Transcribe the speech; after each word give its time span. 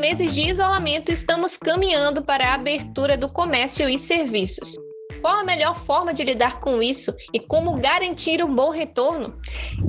meses 0.00 0.32
de 0.32 0.48
isolamento, 0.48 1.12
estamos 1.12 1.58
caminhando 1.58 2.22
para 2.22 2.48
a 2.48 2.54
abertura 2.54 3.18
do 3.18 3.28
comércio 3.28 3.86
e 3.86 3.98
serviços. 3.98 4.74
Qual 5.20 5.36
a 5.36 5.44
melhor 5.44 5.84
forma 5.84 6.14
de 6.14 6.24
lidar 6.24 6.58
com 6.60 6.82
isso 6.82 7.14
e 7.34 7.38
como 7.38 7.78
garantir 7.78 8.42
um 8.42 8.54
bom 8.54 8.70
retorno? 8.70 9.38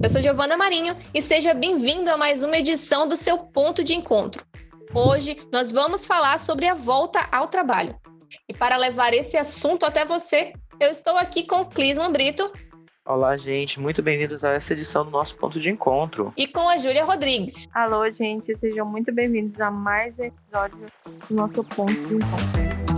Eu 0.03 0.09
sou 0.09 0.21
Giovana 0.21 0.57
Marinho 0.57 0.97
e 1.13 1.21
seja 1.21 1.53
bem-vindo 1.53 2.11
a 2.11 2.17
mais 2.17 2.43
uma 2.43 2.57
edição 2.57 3.07
do 3.07 3.15
seu 3.15 3.37
Ponto 3.37 3.85
de 3.85 3.93
Encontro. 3.93 4.45
Hoje 4.93 5.37
nós 5.49 5.71
vamos 5.71 6.05
falar 6.05 6.41
sobre 6.41 6.67
a 6.67 6.73
volta 6.73 7.25
ao 7.31 7.47
trabalho. 7.47 7.95
E 8.49 8.53
para 8.53 8.75
levar 8.75 9.13
esse 9.13 9.37
assunto 9.37 9.85
até 9.85 10.03
você, 10.03 10.51
eu 10.77 10.89
estou 10.89 11.15
aqui 11.15 11.43
com 11.43 11.63
Clisman 11.63 12.11
Brito. 12.11 12.51
Olá, 13.03 13.35
gente, 13.35 13.79
muito 13.79 14.03
bem-vindos 14.03 14.43
a 14.43 14.51
essa 14.51 14.73
edição 14.73 15.03
do 15.03 15.09
nosso 15.09 15.35
Ponto 15.35 15.59
de 15.59 15.71
Encontro. 15.71 16.31
E 16.37 16.45
com 16.45 16.69
a 16.69 16.77
Júlia 16.77 17.03
Rodrigues. 17.03 17.67
Alô, 17.73 18.07
gente, 18.11 18.55
sejam 18.59 18.85
muito 18.85 19.11
bem-vindos 19.11 19.59
a 19.59 19.71
mais 19.71 20.13
um 20.19 20.25
episódio 20.25 20.85
do 21.27 21.35
nosso 21.35 21.63
Ponto 21.63 21.91
de 21.91 22.15
Encontro. 22.15 22.90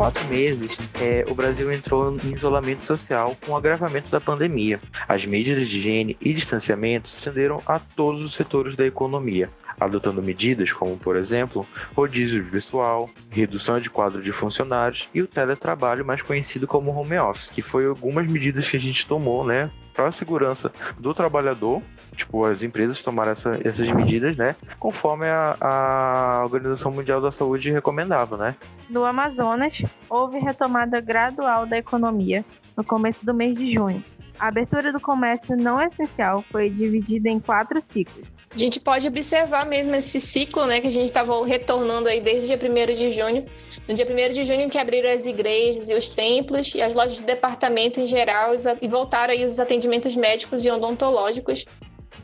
Quatro 0.00 0.26
meses, 0.28 0.78
é, 0.98 1.26
o 1.28 1.34
Brasil 1.34 1.70
entrou 1.70 2.16
em 2.24 2.32
isolamento 2.32 2.86
social 2.86 3.36
com 3.44 3.52
o 3.52 3.56
agravamento 3.56 4.10
da 4.10 4.18
pandemia. 4.18 4.80
As 5.06 5.26
medidas 5.26 5.68
de 5.68 5.76
higiene 5.76 6.16
e 6.18 6.32
distanciamento 6.32 7.06
se 7.10 7.16
estenderam 7.16 7.60
a 7.66 7.78
todos 7.78 8.24
os 8.24 8.32
setores 8.32 8.74
da 8.74 8.86
economia, 8.86 9.50
adotando 9.78 10.22
medidas 10.22 10.72
como, 10.72 10.96
por 10.96 11.16
exemplo, 11.16 11.66
rodízio 11.94 12.42
de 12.42 12.50
pessoal, 12.50 13.10
redução 13.28 13.78
de 13.78 13.90
quadro 13.90 14.22
de 14.22 14.32
funcionários 14.32 15.06
e 15.12 15.20
o 15.20 15.26
teletrabalho, 15.26 16.02
mais 16.02 16.22
conhecido 16.22 16.66
como 16.66 16.98
home 16.98 17.18
office, 17.18 17.50
que 17.50 17.60
foi 17.60 17.84
algumas 17.84 18.26
medidas 18.26 18.66
que 18.66 18.78
a 18.78 18.80
gente 18.80 19.06
tomou, 19.06 19.44
né, 19.44 19.70
para 20.00 20.08
a 20.08 20.12
segurança 20.12 20.72
do 20.98 21.12
trabalhador, 21.12 21.82
tipo, 22.16 22.46
as 22.46 22.62
empresas 22.62 23.02
tomaram 23.02 23.32
essa, 23.32 23.60
essas 23.62 23.90
medidas, 23.90 24.34
né, 24.34 24.56
conforme 24.78 25.26
a, 25.26 25.56
a 25.60 26.40
Organização 26.42 26.90
Mundial 26.90 27.20
da 27.20 27.30
Saúde 27.30 27.70
recomendava, 27.70 28.38
né. 28.38 28.56
No 28.88 29.04
Amazonas, 29.04 29.82
houve 30.08 30.38
retomada 30.38 31.00
gradual 31.02 31.66
da 31.66 31.76
economia 31.76 32.42
no 32.74 32.82
começo 32.82 33.26
do 33.26 33.34
mês 33.34 33.54
de 33.54 33.70
junho. 33.74 34.02
A 34.38 34.48
abertura 34.48 34.90
do 34.90 34.98
comércio 34.98 35.54
não 35.54 35.78
essencial 35.82 36.42
foi 36.50 36.70
dividida 36.70 37.28
em 37.28 37.38
quatro 37.38 37.82
ciclos. 37.82 38.26
A 38.52 38.58
gente 38.58 38.80
pode 38.80 39.06
observar 39.06 39.64
mesmo 39.64 39.94
esse 39.94 40.18
ciclo, 40.18 40.66
né, 40.66 40.80
que 40.80 40.88
a 40.88 40.90
gente 40.90 41.06
estava 41.06 41.46
retornando 41.46 42.08
aí 42.08 42.20
desde 42.20 42.52
o 42.52 42.58
dia 42.58 42.70
1 42.70 42.96
de 42.96 43.12
junho. 43.12 43.44
No 43.86 43.94
dia 43.94 44.04
1 44.04 44.32
de 44.32 44.44
junho 44.44 44.68
que 44.68 44.76
abriram 44.76 45.08
as 45.08 45.24
igrejas 45.24 45.88
e 45.88 45.94
os 45.94 46.10
templos 46.10 46.74
e 46.74 46.82
as 46.82 46.92
lojas 46.92 47.18
de 47.18 47.24
departamento 47.24 48.00
em 48.00 48.08
geral 48.08 48.52
e 48.82 48.88
voltaram 48.88 49.32
aí 49.32 49.44
os 49.44 49.60
atendimentos 49.60 50.16
médicos 50.16 50.64
e 50.64 50.70
odontológicos. 50.70 51.64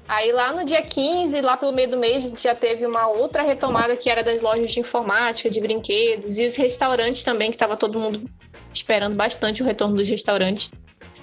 Aí 0.09 0.33
lá 0.33 0.53
no 0.53 0.65
dia 0.65 0.83
15, 0.83 1.41
lá 1.41 1.57
pelo 1.57 1.73
meio 1.73 1.91
do 1.91 1.97
mês, 1.97 2.25
a 2.25 2.29
gente 2.29 2.43
já 2.43 2.57
teve 2.57 2.85
uma 2.85 3.09
outra 3.09 3.43
retomada 3.43 3.97
que 3.97 4.11
era 4.11 4.23
das 4.25 4.41
lojas 4.41 4.73
de 4.73 4.81
informática, 4.81 5.49
de 5.49 5.61
brinquedos 5.61 6.39
e 6.39 6.47
os 6.47 6.57
restaurantes 6.57 7.23
também, 7.23 7.51
que 7.51 7.57
estava 7.57 7.77
todo 7.77 8.01
mundo 8.01 8.29
esperando 8.75 9.15
bastante 9.15 9.63
o 9.63 9.65
retorno 9.65 9.97
dos 9.97 10.09
restaurantes. 10.09 10.71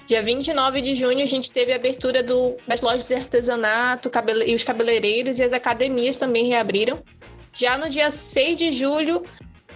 Dia 0.06 0.22
29 0.22 0.82
de 0.82 0.94
junho, 0.94 1.22
a 1.22 1.26
gente 1.26 1.50
teve 1.50 1.72
a 1.72 1.76
abertura 1.76 2.22
do, 2.22 2.56
das 2.68 2.82
lojas 2.82 3.08
de 3.08 3.14
artesanato 3.14 4.10
cabele, 4.10 4.50
e 4.50 4.54
os 4.54 4.62
cabeleireiros 4.62 5.38
e 5.38 5.44
as 5.44 5.52
academias 5.52 6.18
também 6.18 6.46
reabriram. 6.46 7.02
Já 7.54 7.78
no 7.78 7.88
dia 7.88 8.10
6 8.10 8.58
de 8.58 8.72
julho, 8.72 9.24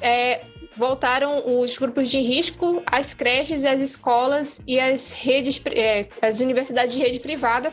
é, 0.03 0.43
voltaram 0.77 1.61
os 1.61 1.79
grupos 1.79 2.11
de 2.11 2.21
risco, 2.21 2.83
as 2.85 3.15
creches, 3.15 3.65
as 3.65 3.81
escolas 3.81 4.61
e 4.67 4.79
as 4.79 5.13
redes, 5.13 5.63
é, 5.67 6.07
as 6.21 6.41
universidades 6.41 6.95
de 6.95 7.01
rede 7.01 7.21
privada, 7.21 7.73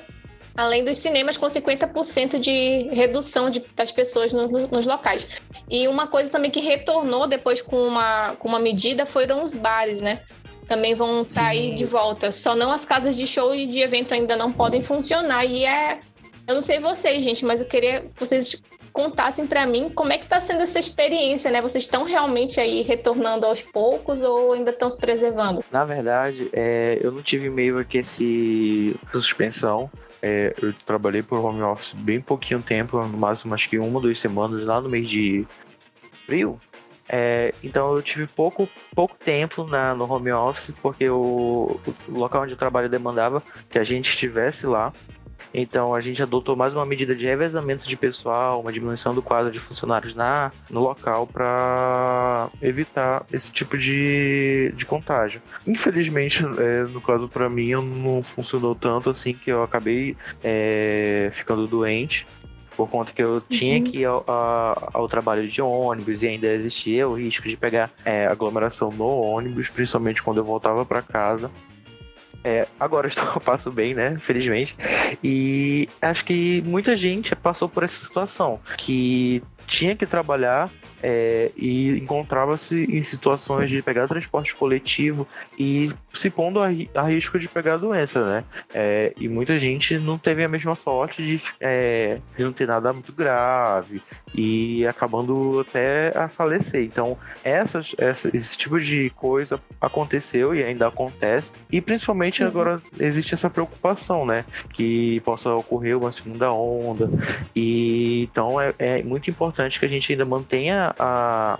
além 0.55 0.85
dos 0.85 0.97
cinemas 0.97 1.35
com 1.35 1.47
50% 1.47 2.39
de 2.39 2.89
redução 2.93 3.49
de, 3.49 3.65
das 3.75 3.91
pessoas 3.91 4.31
no, 4.31 4.47
no, 4.47 4.67
nos 4.69 4.85
locais. 4.85 5.27
E 5.69 5.89
uma 5.89 6.07
coisa 6.07 6.29
também 6.29 6.49
que 6.49 6.61
retornou 6.61 7.27
depois 7.27 7.61
com 7.61 7.85
uma, 7.85 8.37
com 8.37 8.47
uma 8.47 8.59
medida 8.59 9.05
foram 9.05 9.43
os 9.43 9.53
bares, 9.53 9.99
né? 9.99 10.21
Também 10.67 10.95
vão 10.95 11.25
aí 11.37 11.75
de 11.75 11.85
volta. 11.85 12.31
Só 12.31 12.55
não 12.55 12.71
as 12.71 12.85
casas 12.85 13.15
de 13.15 13.27
show 13.27 13.53
e 13.53 13.67
de 13.67 13.79
evento 13.79 14.13
ainda 14.13 14.35
não 14.35 14.51
podem 14.51 14.83
funcionar. 14.83 15.45
E 15.45 15.65
é. 15.65 15.99
Eu 16.47 16.55
não 16.55 16.61
sei 16.61 16.79
vocês, 16.79 17.23
gente, 17.23 17.43
mas 17.43 17.59
eu 17.59 17.65
queria 17.65 18.01
que 18.01 18.19
vocês 18.19 18.61
contassem 18.95 19.45
para 19.45 19.65
mim 19.65 19.91
como 19.93 20.13
é 20.13 20.17
que 20.17 20.23
está 20.23 20.39
sendo 20.39 20.63
essa 20.63 20.79
experiência, 20.79 21.51
né? 21.51 21.61
Vocês 21.61 21.83
estão 21.83 22.05
realmente 22.05 22.61
aí 22.61 22.81
retornando 22.81 23.45
aos 23.45 23.61
poucos 23.61 24.21
ou 24.21 24.53
ainda 24.53 24.71
estão 24.71 24.89
se 24.89 24.97
preservando? 24.97 25.63
Na 25.69 25.83
verdade, 25.83 26.49
é, 26.53 26.97
eu 27.01 27.11
não 27.11 27.21
tive 27.21 27.49
meio 27.49 27.83
que 27.83 27.97
esse 27.97 28.95
suspensão. 29.11 29.91
É, 30.21 30.55
eu 30.61 30.73
trabalhei 30.85 31.21
por 31.21 31.39
home 31.39 31.61
office 31.61 31.91
bem 31.91 32.21
pouquinho 32.21 32.61
tempo, 32.61 32.97
no 32.97 33.17
máximo 33.17 33.53
acho 33.53 33.69
que 33.69 33.77
uma, 33.77 33.99
duas 33.99 34.17
semanas, 34.17 34.63
lá 34.63 34.79
no 34.79 34.87
mês 34.87 35.09
de 35.09 35.45
abril. 36.23 36.57
É, 37.07 37.53
então 37.63 37.95
eu 37.95 38.01
tive 38.01 38.25
pouco, 38.27 38.67
pouco 38.93 39.15
tempo 39.15 39.65
na, 39.65 39.93
no 39.93 40.11
home 40.11 40.31
office, 40.31 40.73
porque 40.81 41.09
o, 41.09 41.79
o 42.07 42.11
local 42.11 42.43
onde 42.43 42.53
eu 42.53 42.57
trabalho 42.57 42.89
demandava 42.89 43.43
que 43.69 43.77
a 43.77 43.83
gente 43.83 44.09
estivesse 44.09 44.65
lá. 44.65 44.91
Então 45.57 45.95
a 45.95 46.01
gente 46.01 46.21
adotou 46.21 46.53
mais 46.53 46.73
uma 46.75 46.85
medida 46.85 47.15
de 47.15 47.25
revezamento 47.25 47.87
de 47.87 47.95
pessoal, 47.95 48.59
uma 48.59 48.73
diminuição 48.73 49.15
do 49.15 49.21
quadro 49.21 49.49
de 49.49 49.59
funcionários 49.59 50.13
na, 50.13 50.51
no 50.69 50.81
local 50.81 51.25
para 51.25 52.49
evitar 52.61 53.25
esse 53.31 53.49
tipo 53.51 53.77
de, 53.77 54.73
de 54.75 54.85
contágio. 54.85 55.41
Infelizmente, 55.65 56.43
é, 56.43 56.83
no 56.83 56.99
caso 56.99 57.29
para 57.29 57.49
mim, 57.49 57.71
não 57.71 58.21
funcionou 58.21 58.75
tanto 58.75 59.09
assim 59.09 59.33
que 59.33 59.49
eu 59.49 59.63
acabei 59.63 60.17
é, 60.43 61.29
ficando 61.31 61.67
doente 61.67 62.27
por 62.75 62.89
conta 62.89 63.11
que 63.11 63.21
eu 63.21 63.41
tinha 63.41 63.77
uhum. 63.77 63.83
que 63.83 63.99
ir 63.99 64.05
ao, 64.05 64.23
ao, 64.93 65.07
trabalho 65.07 65.47
de 65.47 65.61
ônibus 65.61 66.23
e 66.23 66.27
ainda 66.27 66.47
existia 66.47 67.07
o 67.07 67.13
risco 67.13 67.47
de 67.47 67.57
pegar 67.57 67.91
é, 68.03 68.27
aglomeração 68.27 68.91
no 68.91 69.05
ônibus, 69.05 69.69
principalmente 69.69 70.21
quando 70.21 70.37
eu 70.37 70.43
voltava 70.43 70.85
para 70.85 71.01
casa. 71.01 71.49
É, 72.43 72.67
agora 72.79 73.07
eu 73.07 73.09
estou, 73.09 73.25
passo 73.41 73.71
bem, 73.71 73.95
né? 73.95 74.17
Felizmente. 74.19 74.75
E 75.23 75.89
acho 76.01 76.23
que 76.23 76.61
muita 76.61 76.95
gente 76.95 77.35
passou 77.35 77.67
por 77.67 77.83
essa 77.83 78.05
situação. 78.05 78.59
Que 78.77 79.41
tinha 79.65 79.95
que 79.95 80.05
trabalhar 80.05 80.69
é, 81.01 81.51
e 81.55 81.89
encontrava-se 81.99 82.83
em 82.83 83.03
situações 83.03 83.69
de 83.69 83.81
pegar 83.81 84.07
transporte 84.07 84.55
coletivo 84.55 85.27
e 85.57 85.91
se 86.13 86.29
pondo 86.29 86.59
a, 86.61 86.67
a 86.95 87.03
risco 87.03 87.37
de 87.37 87.47
pegar 87.47 87.75
a 87.75 87.77
doença, 87.77 88.25
né? 88.25 88.43
É, 88.73 89.13
e 89.17 89.27
muita 89.27 89.59
gente 89.59 89.97
não 89.97 90.17
teve 90.17 90.43
a 90.43 90.47
mesma 90.47 90.75
sorte 90.75 91.23
de, 91.23 91.41
é, 91.59 92.19
de, 92.37 92.43
não 92.43 92.53
ter 92.53 92.67
nada 92.67 92.91
muito 92.93 93.11
grave 93.11 94.01
e 94.33 94.85
acabando 94.87 95.59
até 95.59 96.11
a 96.15 96.27
falecer. 96.27 96.83
Então, 96.83 97.17
essas, 97.43 97.95
essa, 97.97 98.35
esse 98.35 98.57
tipo 98.57 98.79
de 98.79 99.09
coisa 99.11 99.59
aconteceu 99.79 100.55
e 100.55 100.63
ainda 100.63 100.87
acontece. 100.87 101.51
E 101.71 101.81
principalmente 101.81 102.41
uhum. 102.41 102.49
agora 102.49 102.81
existe 102.99 103.33
essa 103.33 103.49
preocupação, 103.49 104.25
né? 104.25 104.45
Que 104.73 105.19
possa 105.21 105.53
ocorrer 105.53 105.97
uma 105.97 106.11
segunda 106.11 106.51
onda. 106.51 107.09
E 107.55 108.23
então 108.23 108.59
é, 108.59 108.73
é 108.79 109.03
muito 109.03 109.29
importante 109.29 109.79
que 109.79 109.85
a 109.85 109.89
gente 109.89 110.11
ainda 110.11 110.25
mantenha 110.25 110.84
a, 110.97 111.59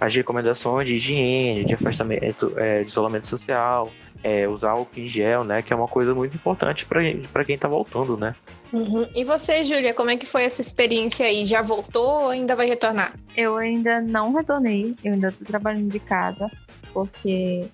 as 0.00 0.14
recomendações 0.14 0.86
de 0.86 0.94
higiene, 0.94 1.64
de 1.64 1.74
afastamento, 1.74 2.52
é, 2.56 2.82
de 2.82 2.90
isolamento 2.90 3.26
social, 3.26 3.90
é, 4.22 4.48
usar 4.48 4.70
álcool 4.70 5.00
em 5.00 5.08
gel, 5.08 5.44
né? 5.44 5.62
Que 5.62 5.72
é 5.72 5.76
uma 5.76 5.88
coisa 5.88 6.14
muito 6.14 6.34
importante 6.34 6.86
para 6.86 7.44
quem 7.44 7.54
está 7.54 7.68
voltando, 7.68 8.16
né? 8.16 8.34
Uhum. 8.72 9.08
E 9.14 9.24
você, 9.24 9.64
Júlia, 9.64 9.94
como 9.94 10.10
é 10.10 10.16
que 10.16 10.26
foi 10.26 10.44
essa 10.44 10.60
experiência 10.60 11.26
aí? 11.26 11.46
Já 11.46 11.62
voltou 11.62 12.22
ou 12.22 12.28
ainda 12.28 12.56
vai 12.56 12.66
retornar? 12.66 13.14
Eu 13.36 13.56
ainda 13.56 14.00
não 14.00 14.32
retornei, 14.32 14.94
eu 15.04 15.14
ainda 15.14 15.28
estou 15.28 15.46
trabalhando 15.46 15.90
de 15.90 16.00
casa, 16.00 16.50
porque 16.92 17.68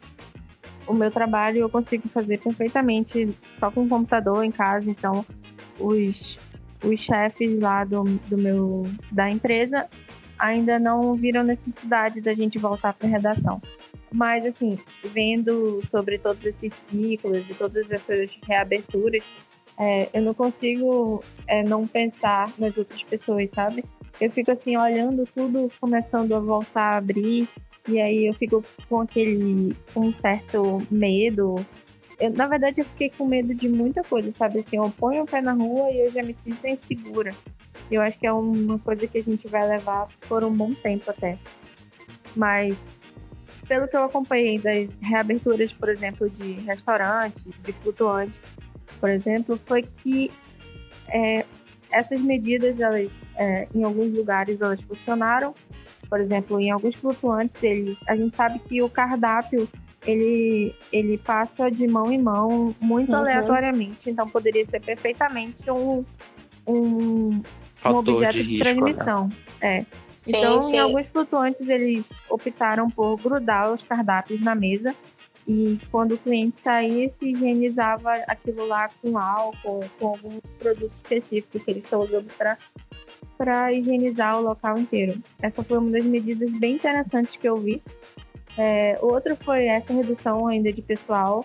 o 0.86 0.92
meu 0.92 1.10
trabalho 1.10 1.58
eu 1.58 1.70
consigo 1.70 2.08
fazer 2.08 2.38
perfeitamente 2.38 3.34
só 3.58 3.70
com 3.70 3.84
o 3.84 3.88
computador 3.88 4.44
em 4.44 4.50
casa, 4.50 4.90
então 4.90 5.24
os, 5.78 6.38
os 6.84 7.00
chefes 7.00 7.58
lá 7.60 7.84
do, 7.84 8.04
do 8.28 8.36
meu 8.36 8.86
da 9.10 9.30
empresa 9.30 9.88
ainda 10.42 10.76
não 10.76 11.14
viram 11.14 11.44
necessidade 11.44 12.20
da 12.20 12.34
gente 12.34 12.58
voltar 12.58 12.92
para 12.94 13.06
a 13.06 13.10
redação. 13.10 13.62
Mas, 14.12 14.44
assim, 14.44 14.76
vendo 15.04 15.80
sobre 15.86 16.18
todos 16.18 16.44
esses 16.44 16.74
ciclos 16.90 17.48
e 17.48 17.54
todas 17.54 17.88
essas 17.88 18.28
reaberturas, 18.44 19.22
é, 19.78 20.08
eu 20.12 20.20
não 20.20 20.34
consigo 20.34 21.22
é, 21.46 21.62
não 21.62 21.86
pensar 21.86 22.52
nas 22.58 22.76
outras 22.76 23.02
pessoas, 23.04 23.50
sabe? 23.52 23.84
Eu 24.20 24.30
fico, 24.32 24.50
assim, 24.50 24.76
olhando 24.76 25.24
tudo 25.32 25.70
começando 25.80 26.34
a 26.34 26.40
voltar 26.40 26.94
a 26.94 26.96
abrir, 26.96 27.48
e 27.88 28.00
aí 28.00 28.26
eu 28.26 28.34
fico 28.34 28.64
com 28.88 29.00
aquele, 29.00 29.76
com 29.94 30.08
um 30.08 30.12
certo 30.14 30.84
medo. 30.90 31.64
Eu, 32.18 32.30
na 32.30 32.48
verdade, 32.48 32.80
eu 32.80 32.84
fiquei 32.84 33.10
com 33.10 33.26
medo 33.26 33.54
de 33.54 33.68
muita 33.68 34.02
coisa, 34.02 34.30
sabe? 34.32 34.58
Assim, 34.58 34.76
eu 34.76 34.92
ponho 34.98 35.22
o 35.22 35.26
pé 35.26 35.40
na 35.40 35.52
rua 35.52 35.88
e 35.90 36.00
eu 36.00 36.10
já 36.10 36.22
me 36.22 36.34
sinto 36.44 36.66
insegura. 36.66 37.32
Eu 37.94 38.02
acho 38.02 38.18
que 38.18 38.26
é 38.26 38.32
uma 38.32 38.78
coisa 38.78 39.06
que 39.06 39.18
a 39.18 39.22
gente 39.22 39.46
vai 39.48 39.66
levar 39.68 40.08
por 40.28 40.44
um 40.44 40.52
bom 40.52 40.72
tempo 40.74 41.10
até. 41.10 41.38
Mas 42.34 42.76
pelo 43.68 43.88
que 43.88 43.96
eu 43.96 44.04
acompanhei 44.04 44.58
das 44.58 44.88
reaberturas, 45.00 45.72
por 45.72 45.88
exemplo, 45.88 46.28
de 46.30 46.52
restaurantes, 46.60 47.42
de 47.62 47.72
flutuantes, 47.74 48.38
por 49.00 49.10
exemplo, 49.10 49.58
foi 49.66 49.82
que 49.82 50.30
é, 51.08 51.44
essas 51.90 52.20
medidas, 52.20 52.78
elas, 52.80 53.10
é, 53.36 53.68
em 53.74 53.82
alguns 53.82 54.12
lugares, 54.12 54.60
elas 54.60 54.80
funcionaram. 54.82 55.54
Por 56.08 56.20
exemplo, 56.20 56.60
em 56.60 56.70
alguns 56.70 56.94
flutuantes, 56.96 57.62
eles, 57.62 57.96
a 58.06 58.16
gente 58.16 58.36
sabe 58.36 58.58
que 58.60 58.82
o 58.82 58.88
cardápio 58.88 59.68
ele, 60.06 60.74
ele 60.92 61.16
passa 61.18 61.70
de 61.70 61.86
mão 61.86 62.10
em 62.10 62.20
mão 62.20 62.74
muito 62.80 63.10
uhum. 63.10 63.18
aleatoriamente, 63.18 64.10
então 64.10 64.28
poderia 64.28 64.66
ser 64.66 64.80
perfeitamente 64.80 65.70
um, 65.70 66.04
um, 66.66 67.42
um 67.84 67.96
objeto 67.96 68.34
de, 68.34 68.44
de 68.44 68.56
risco, 68.56 68.64
né? 68.64 68.74
transmissão. 68.74 69.28
Né? 69.60 69.78
É. 69.78 69.86
Sim, 70.24 70.36
então, 70.36 70.62
sim. 70.62 70.76
em 70.76 70.78
alguns 70.78 71.06
flutuantes, 71.08 71.68
eles 71.68 72.04
optaram 72.30 72.88
por 72.88 73.16
grudar 73.16 73.72
os 73.72 73.82
cardápios 73.82 74.40
na 74.40 74.54
mesa 74.54 74.94
e 75.46 75.78
quando 75.90 76.12
o 76.12 76.18
cliente 76.18 76.56
saía, 76.62 77.10
se 77.18 77.30
higienizava 77.30 78.12
aquilo 78.28 78.66
lá 78.66 78.88
com 79.00 79.18
álcool, 79.18 79.84
com 79.98 80.08
algum 80.08 80.38
produto 80.58 80.92
específico 81.02 81.58
que 81.58 81.70
eles 81.70 81.84
estão 81.84 82.00
usando 82.00 82.30
para 83.36 83.72
higienizar 83.72 84.38
o 84.38 84.42
local 84.42 84.78
inteiro. 84.78 85.20
Essa 85.40 85.64
foi 85.64 85.78
uma 85.78 85.90
das 85.90 86.04
medidas 86.04 86.50
bem 86.58 86.76
interessantes 86.76 87.36
que 87.36 87.48
eu 87.48 87.56
vi. 87.56 87.82
É, 88.56 88.98
outro 89.00 89.36
foi 89.36 89.66
essa 89.66 89.92
redução 89.92 90.46
ainda 90.46 90.72
de 90.72 90.82
pessoal. 90.82 91.44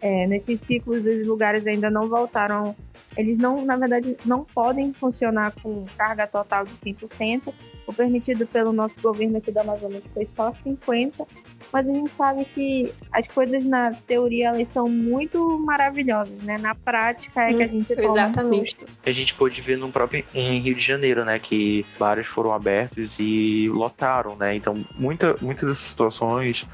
É, 0.00 0.26
nesses 0.26 0.60
ciclos, 0.62 1.04
os 1.06 1.26
lugares 1.26 1.66
ainda 1.66 1.88
não 1.88 2.08
voltaram 2.08 2.76
eles 3.16 3.38
não, 3.38 3.64
na 3.64 3.76
verdade, 3.76 4.16
não 4.24 4.44
podem 4.44 4.92
funcionar 4.92 5.52
com 5.62 5.84
carga 5.96 6.26
total 6.26 6.64
de 6.64 6.72
100%. 6.74 7.52
O 7.86 7.92
permitido 7.92 8.46
pelo 8.46 8.72
nosso 8.72 8.94
governo 9.02 9.38
aqui 9.38 9.50
do 9.50 9.58
Amazonas 9.58 10.02
foi 10.14 10.24
só 10.24 10.52
50%, 10.52 11.26
mas 11.72 11.88
a 11.88 11.92
gente 11.92 12.10
sabe 12.16 12.44
que 12.44 12.92
as 13.12 13.26
coisas 13.28 13.64
na 13.64 13.92
teoria 14.06 14.48
elas 14.48 14.68
são 14.68 14.88
muito 14.88 15.58
maravilhosas, 15.58 16.40
né? 16.42 16.58
Na 16.58 16.74
prática 16.74 17.42
é 17.42 17.52
que 17.52 17.62
a 17.62 17.66
hum, 17.66 17.70
gente 17.70 17.96
toma 17.96 18.08
Exatamente. 18.08 18.76
Um 18.80 18.86
a 19.04 19.12
gente 19.12 19.34
pôde 19.34 19.60
ver 19.60 19.76
no 19.76 19.90
próprio 19.90 20.24
em 20.32 20.60
Rio 20.60 20.74
de 20.74 20.80
Janeiro, 20.80 21.24
né, 21.24 21.38
que 21.38 21.84
bares 21.98 22.26
foram 22.26 22.52
abertos 22.52 23.18
e 23.18 23.68
lotaram, 23.68 24.36
né? 24.36 24.54
Então, 24.54 24.84
muita, 24.96 25.36
muitas 25.40 25.68
dessas 25.68 25.84
situações 25.84 26.66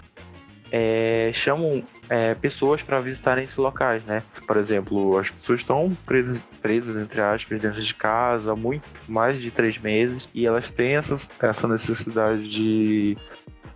é, 0.70 1.30
chamam 1.32 1.82
é, 2.08 2.34
pessoas 2.34 2.82
para 2.82 3.00
visitarem 3.00 3.44
esses 3.44 3.56
locais, 3.56 4.02
né? 4.04 4.22
Por 4.46 4.56
exemplo, 4.56 5.18
as 5.18 5.30
pessoas 5.30 5.60
estão 5.60 5.96
presas, 6.06 6.38
presas, 6.62 6.96
entre 6.96 7.20
aspas, 7.20 7.60
dentro 7.60 7.80
de 7.80 7.94
casa 7.94 8.52
há 8.52 8.56
muito 8.56 8.88
mais 9.06 9.40
de 9.40 9.50
três 9.50 9.78
meses 9.78 10.28
e 10.34 10.46
elas 10.46 10.70
têm 10.70 10.96
essa, 10.96 11.16
essa 11.40 11.68
necessidade 11.68 12.48
de, 12.48 13.16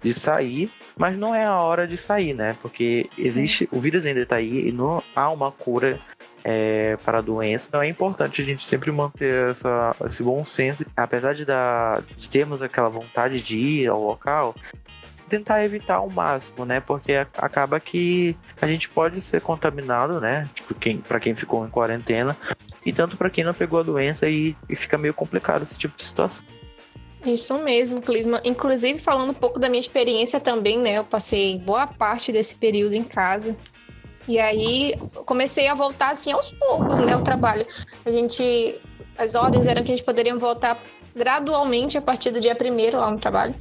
de 0.03 0.15
sair, 0.15 0.71
mas 0.97 1.17
não 1.17 1.35
é 1.35 1.45
a 1.45 1.57
hora 1.57 1.87
de 1.87 1.97
sair, 1.97 2.35
né? 2.35 2.57
Porque 2.63 3.09
existe, 3.19 3.69
o 3.71 3.81
vírus 3.81 4.07
ainda 4.07 4.21
está 4.21 4.37
aí 4.37 4.69
e 4.69 4.73
não 4.73 5.03
há 5.15 5.31
uma 5.31 5.53
cura 5.53 5.99
é, 6.45 6.97
para 7.05 7.19
a 7.19 7.23
doença. 7.23 7.67
Então 7.69 7.83
é 7.83 7.89
importante 7.89 8.43
a 8.43 8.45
gente 8.45 8.65
sempre 8.65 8.91
manter 8.91 9.51
essa, 9.51 9.95
esse 10.07 10.23
bom 10.23 10.45
senso. 10.45 10.85
Apesar 10.97 11.35
de, 11.35 11.45
dar, 11.45 12.03
de 12.03 12.29
termos 12.29 12.63
aquela 12.63 12.89
vontade 12.89 13.41
de 13.41 13.57
ir 13.59 13.89
ao 13.89 14.03
local, 14.03 14.55
tentar 15.33 15.65
evitar 15.65 15.95
ao 15.95 16.11
máximo, 16.11 16.67
né? 16.67 16.81
Porque 16.81 17.15
acaba 17.15 17.81
que 17.81 18.37
a 18.61 18.67
gente 18.67 18.87
pode 18.91 19.19
ser 19.23 19.41
contaminado, 19.41 20.21
né? 20.21 20.47
Tipo, 20.55 20.75
quem, 20.75 20.99
para 20.99 21.19
quem 21.19 21.35
ficou 21.35 21.65
em 21.67 21.71
quarentena, 21.71 22.37
e 22.85 22.93
tanto 22.93 23.17
para 23.17 23.31
quem 23.31 23.43
não 23.43 23.55
pegou 23.55 23.81
a 23.81 23.83
doença 23.83 24.29
e, 24.29 24.55
e 24.69 24.77
fica 24.77 24.99
meio 24.99 25.15
complicado 25.15 25.63
esse 25.63 25.79
tipo 25.79 25.97
de 25.97 26.05
situação. 26.05 26.45
Isso 27.25 27.57
mesmo, 27.63 28.03
Clisma. 28.03 28.43
Inclusive, 28.45 28.99
falando 28.99 29.31
um 29.31 29.35
pouco 29.35 29.59
da 29.59 29.71
minha 29.71 29.81
experiência 29.81 30.39
também, 30.39 30.79
né? 30.79 30.99
Eu 30.99 31.05
passei 31.05 31.59
boa 31.59 31.87
parte 31.87 32.31
desse 32.31 32.55
período 32.55 32.95
em 32.95 33.05
casa. 33.05 33.57
E 34.29 34.39
aí, 34.39 34.95
comecei 35.25 35.67
a 35.67 35.75
voltar, 35.75 36.11
assim, 36.11 36.31
aos 36.33 36.51
poucos, 36.51 37.01
né? 37.01 37.17
O 37.17 37.23
trabalho. 37.23 37.67
A 38.05 38.11
gente... 38.11 38.79
As 39.17 39.35
ordens 39.35 39.67
eram 39.67 39.83
que 39.83 39.93
a 39.93 39.97
gente 39.97 40.05
poderia 40.05 40.35
voltar 40.37 40.79
gradualmente 41.15 41.97
a 41.97 42.03
partir 42.03 42.31
do 42.31 42.41
dia 42.41 42.55
primeiro 42.55 42.99
lá 42.99 43.11
no 43.11 43.19
trabalho. 43.19 43.55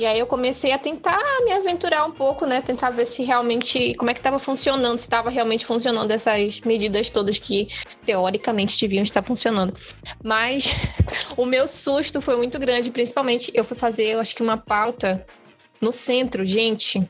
E 0.00 0.06
aí 0.06 0.18
eu 0.18 0.26
comecei 0.26 0.72
a 0.72 0.78
tentar 0.78 1.20
me 1.44 1.52
aventurar 1.52 2.06
um 2.06 2.10
pouco, 2.10 2.46
né? 2.46 2.62
Tentar 2.62 2.88
ver 2.88 3.04
se 3.04 3.22
realmente 3.22 3.94
como 3.96 4.10
é 4.10 4.14
que 4.14 4.20
estava 4.20 4.38
funcionando, 4.38 4.98
se 4.98 5.04
estava 5.04 5.28
realmente 5.28 5.66
funcionando 5.66 6.10
essas 6.10 6.58
medidas 6.62 7.10
todas 7.10 7.38
que 7.38 7.68
teoricamente 8.06 8.80
deviam 8.80 9.02
estar 9.02 9.22
funcionando. 9.22 9.78
Mas 10.24 10.72
o 11.36 11.44
meu 11.44 11.68
susto 11.68 12.22
foi 12.22 12.34
muito 12.38 12.58
grande, 12.58 12.90
principalmente 12.90 13.52
eu 13.52 13.62
fui 13.62 13.76
fazer, 13.76 14.06
eu 14.06 14.20
acho 14.20 14.34
que 14.34 14.42
uma 14.42 14.56
pauta 14.56 15.26
no 15.82 15.92
centro, 15.92 16.46
gente. 16.46 17.06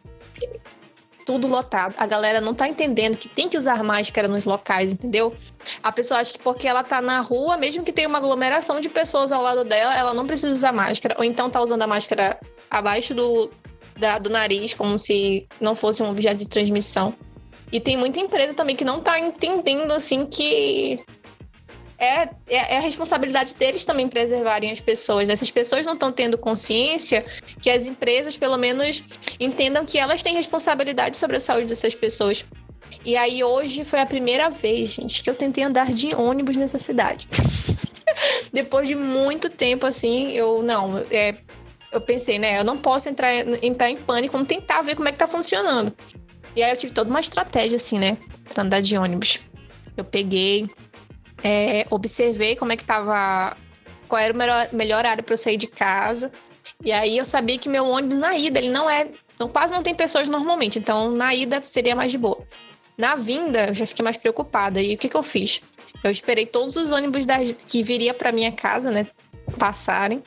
Tudo 1.24 1.46
lotado. 1.46 1.94
A 1.96 2.08
galera 2.08 2.40
não 2.40 2.54
tá 2.54 2.66
entendendo 2.66 3.16
que 3.16 3.28
tem 3.28 3.48
que 3.48 3.56
usar 3.56 3.84
máscara 3.84 4.26
nos 4.26 4.44
locais, 4.44 4.90
entendeu? 4.90 5.36
A 5.80 5.92
pessoa 5.92 6.18
acha 6.18 6.32
que 6.32 6.40
porque 6.40 6.66
ela 6.66 6.82
tá 6.82 7.00
na 7.00 7.20
rua, 7.20 7.56
mesmo 7.56 7.84
que 7.84 7.92
tenha 7.92 8.08
uma 8.08 8.18
aglomeração 8.18 8.80
de 8.80 8.88
pessoas 8.88 9.30
ao 9.30 9.40
lado 9.40 9.62
dela, 9.62 9.96
ela 9.96 10.12
não 10.12 10.26
precisa 10.26 10.52
usar 10.52 10.72
máscara. 10.72 11.14
Ou 11.18 11.22
então 11.22 11.48
tá 11.48 11.60
usando 11.60 11.82
a 11.82 11.86
máscara 11.86 12.40
abaixo 12.70 13.14
do, 13.14 13.50
da, 13.98 14.18
do 14.18 14.30
nariz, 14.30 14.72
como 14.72 14.98
se 14.98 15.46
não 15.60 15.74
fosse 15.74 16.02
um 16.02 16.10
objeto 16.10 16.38
de 16.38 16.48
transmissão. 16.48 17.14
E 17.72 17.78
tem 17.80 17.96
muita 17.96 18.20
empresa 18.20 18.54
também 18.54 18.74
que 18.74 18.84
não 18.84 18.98
está 18.98 19.18
entendendo, 19.18 19.92
assim, 19.92 20.26
que 20.26 20.98
é, 22.00 22.22
é, 22.22 22.30
é, 22.48 22.76
a 22.78 22.80
responsabilidade 22.80 23.54
deles 23.54 23.84
também 23.84 24.08
preservarem 24.08 24.70
as 24.70 24.80
pessoas. 24.80 25.28
Né? 25.28 25.34
Essas 25.34 25.50
pessoas 25.50 25.84
não 25.84 25.92
estão 25.92 26.10
tendo 26.10 26.38
consciência 26.38 27.24
que 27.60 27.68
as 27.68 27.84
empresas, 27.84 28.36
pelo 28.36 28.56
menos, 28.56 29.04
entendam 29.38 29.84
que 29.84 29.98
elas 29.98 30.22
têm 30.22 30.34
responsabilidade 30.34 31.16
sobre 31.18 31.36
a 31.36 31.40
saúde 31.40 31.66
dessas 31.66 31.94
pessoas. 31.94 32.44
E 33.04 33.16
aí, 33.16 33.44
hoje 33.44 33.84
foi 33.84 34.00
a 34.00 34.06
primeira 34.06 34.50
vez, 34.50 34.90
gente, 34.90 35.22
que 35.22 35.30
eu 35.30 35.34
tentei 35.34 35.62
andar 35.62 35.92
de 35.92 36.14
ônibus 36.14 36.56
nessa 36.56 36.78
cidade. 36.78 37.28
Depois 38.52 38.88
de 38.88 38.94
muito 38.94 39.48
tempo, 39.48 39.86
assim, 39.86 40.32
eu, 40.32 40.62
não, 40.62 40.98
é, 41.10 41.36
eu 41.92 42.00
pensei, 42.00 42.38
né? 42.38 42.58
Eu 42.58 42.64
não 42.64 42.78
posso 42.78 43.08
entrar, 43.08 43.32
entrar 43.62 43.90
em 43.90 43.96
pânico, 43.96 44.32
vamos 44.32 44.48
tentar 44.48 44.82
ver 44.82 44.94
como 44.94 45.08
é 45.08 45.12
que 45.12 45.18
tá 45.18 45.26
funcionando. 45.26 45.94
E 46.54 46.62
aí 46.62 46.70
eu 46.70 46.76
tive 46.76 46.92
toda 46.92 47.10
uma 47.10 47.20
estratégia, 47.20 47.76
assim, 47.76 47.98
né? 47.98 48.16
Pra 48.52 48.62
andar 48.62 48.80
de 48.80 48.96
ônibus. 48.96 49.38
Eu 49.96 50.04
peguei, 50.04 50.68
é, 51.42 51.86
observei 51.90 52.56
como 52.56 52.72
é 52.72 52.76
que 52.76 52.84
tava. 52.84 53.56
Qual 54.08 54.20
era 54.20 54.32
o 54.32 54.36
melhor, 54.36 54.68
melhor 54.72 55.06
área 55.06 55.22
para 55.22 55.32
eu 55.32 55.38
sair 55.38 55.56
de 55.56 55.66
casa. 55.66 56.32
E 56.84 56.92
aí 56.92 57.18
eu 57.18 57.24
sabia 57.24 57.58
que 57.58 57.68
meu 57.68 57.86
ônibus 57.86 58.16
na 58.16 58.36
ida, 58.36 58.58
ele 58.58 58.70
não 58.70 58.88
é. 58.88 59.08
Não, 59.38 59.48
quase 59.48 59.72
não 59.72 59.82
tem 59.82 59.94
pessoas 59.94 60.28
normalmente. 60.28 60.78
Então, 60.78 61.10
na 61.10 61.34
ida 61.34 61.62
seria 61.62 61.94
mais 61.94 62.10
de 62.10 62.18
boa. 62.18 62.44
Na 62.98 63.14
vinda, 63.14 63.68
eu 63.68 63.74
já 63.74 63.86
fiquei 63.86 64.02
mais 64.02 64.16
preocupada. 64.16 64.80
E 64.80 64.94
o 64.94 64.98
que, 64.98 65.08
que 65.08 65.16
eu 65.16 65.22
fiz? 65.22 65.60
Eu 66.02 66.10
esperei 66.10 66.46
todos 66.46 66.76
os 66.76 66.92
ônibus 66.92 67.24
da, 67.24 67.38
que 67.66 67.82
viria 67.82 68.12
para 68.12 68.32
minha 68.32 68.52
casa, 68.52 68.90
né? 68.90 69.06
Passarem. 69.58 70.22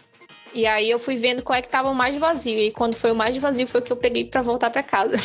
E 0.54 0.68
aí 0.68 0.90
eu 0.90 1.00
fui 1.00 1.16
vendo 1.16 1.42
qual 1.42 1.58
é 1.58 1.62
que 1.62 1.70
tava 1.70 1.90
o 1.90 1.96
mais 1.96 2.16
vazio. 2.16 2.60
E 2.60 2.72
quando 2.72 2.96
foi 2.96 3.12
o 3.12 3.16
mais 3.16 3.36
vazio 3.38 3.68
foi 3.68 3.82
o 3.82 3.84
que 3.84 3.92
eu 3.92 3.98
peguei 3.98 4.26
para 4.26 4.42
voltar 4.42 4.70
para 4.70 4.84
casa. 4.84 5.16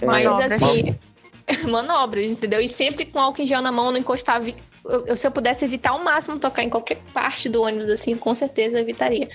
É, 0.00 0.06
Mas 0.06 0.26
assim, 0.26 0.96
manobras, 1.68 2.30
entendeu? 2.30 2.60
E 2.60 2.68
sempre 2.68 3.04
com 3.04 3.18
álcool 3.18 3.42
em 3.42 3.46
gel 3.46 3.60
na 3.60 3.72
mão, 3.72 3.90
não 3.90 3.98
encostava. 3.98 4.46
Eu, 5.06 5.16
se 5.16 5.26
eu 5.26 5.30
pudesse 5.30 5.64
evitar 5.64 5.90
ao 5.90 6.04
máximo 6.04 6.38
tocar 6.38 6.62
em 6.62 6.68
qualquer 6.68 6.98
parte 7.12 7.48
do 7.48 7.62
ônibus, 7.62 7.88
assim, 7.88 8.16
com 8.16 8.34
certeza 8.34 8.76
eu 8.76 8.82
evitaria. 8.82 9.28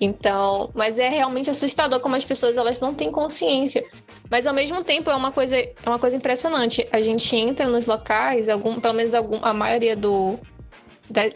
Então, 0.00 0.70
mas 0.74 0.98
é 0.98 1.08
realmente 1.08 1.48
assustador 1.48 2.00
como 2.00 2.16
as 2.16 2.24
pessoas 2.24 2.56
elas 2.56 2.80
não 2.80 2.92
têm 2.92 3.10
consciência. 3.10 3.84
Mas 4.28 4.46
ao 4.46 4.54
mesmo 4.54 4.82
tempo 4.82 5.08
é 5.08 5.14
uma 5.14 5.30
coisa, 5.30 5.56
é 5.56 5.74
uma 5.86 5.98
coisa 5.98 6.16
impressionante. 6.16 6.86
A 6.90 7.00
gente 7.00 7.34
entra 7.36 7.66
nos 7.68 7.86
locais, 7.86 8.48
algum, 8.48 8.80
pelo 8.80 8.94
menos 8.94 9.14
algum, 9.14 9.38
a 9.42 9.54
maioria 9.54 9.96
do, 9.96 10.38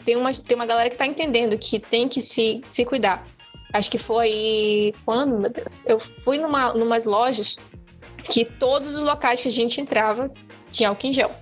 tem 0.05 0.17
uma, 0.17 0.33
tem 0.33 0.57
uma 0.57 0.67
galera 0.67 0.91
que 0.91 0.97
tá 0.97 1.07
entendendo 1.07 1.57
que 1.59 1.79
tem 1.79 2.09
que 2.09 2.21
se, 2.21 2.63
se 2.71 2.85
cuidar. 2.85 3.27
Acho 3.73 3.91
que 3.91 3.99
foi 3.99 4.95
quando, 5.05 5.39
meu 5.39 5.51
Deus? 5.51 5.81
Eu 5.87 6.01
fui 6.25 6.39
numa 6.39 6.75
numas 6.75 7.05
lojas 7.05 7.57
que 8.29 8.45
todos 8.45 8.97
os 8.97 9.03
locais 9.03 9.41
que 9.41 9.49
a 9.49 9.53
gente 9.53 9.81
entrava 9.81 10.31
tinha 10.71 10.89
álcool 10.89 11.07
em 11.07 11.13
gel. 11.13 11.33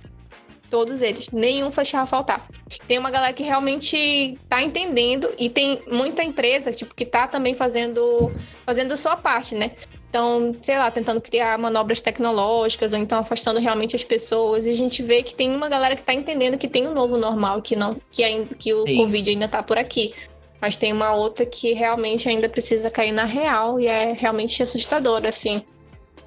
Todos 0.69 1.01
eles, 1.01 1.31
nenhum 1.31 1.71
fechava 1.71 2.05
faltar. 2.05 2.47
Tem 2.87 2.99
uma 2.99 3.09
galera 3.09 3.33
que 3.33 3.41
realmente 3.41 4.37
tá 4.47 4.61
entendendo 4.61 5.33
e 5.39 5.49
tem 5.49 5.81
muita 5.91 6.23
empresa, 6.23 6.71
tipo, 6.71 6.93
que 6.93 7.05
tá 7.05 7.27
também 7.27 7.55
fazendo 7.55 8.31
fazendo 8.65 8.91
a 8.91 8.97
sua 8.97 9.17
parte, 9.17 9.55
né? 9.55 9.71
Então, 10.09 10.55
sei 10.63 10.75
lá, 10.77 10.89
tentando 10.89 11.21
criar 11.21 11.57
manobras 11.59 12.01
tecnológicas 12.01 12.93
ou 12.93 12.99
então 12.99 13.19
afastando 13.19 13.59
realmente 13.59 13.95
as 13.95 14.03
pessoas. 14.03 14.65
E 14.65 14.71
a 14.71 14.75
gente 14.75 15.03
vê 15.03 15.21
que 15.21 15.35
tem 15.35 15.55
uma 15.55 15.69
galera 15.69 15.95
que 15.95 16.01
está 16.01 16.13
entendendo 16.13 16.57
que 16.57 16.67
tem 16.67 16.87
um 16.87 16.93
novo 16.93 17.15
normal, 17.15 17.61
que 17.61 17.75
não 17.75 17.95
que, 18.11 18.23
ainda, 18.23 18.55
que 18.55 18.73
o 18.73 18.87
Sim. 18.87 18.97
Covid 18.97 19.29
ainda 19.29 19.45
está 19.45 19.61
por 19.61 19.77
aqui. 19.77 20.13
Mas 20.59 20.75
tem 20.75 20.91
uma 20.91 21.13
outra 21.13 21.45
que 21.45 21.73
realmente 21.73 22.27
ainda 22.27 22.49
precisa 22.49 22.89
cair 22.89 23.11
na 23.11 23.23
real 23.23 23.79
e 23.79 23.85
é 23.85 24.13
realmente 24.13 24.61
assustadora, 24.63 25.29
assim. 25.29 25.63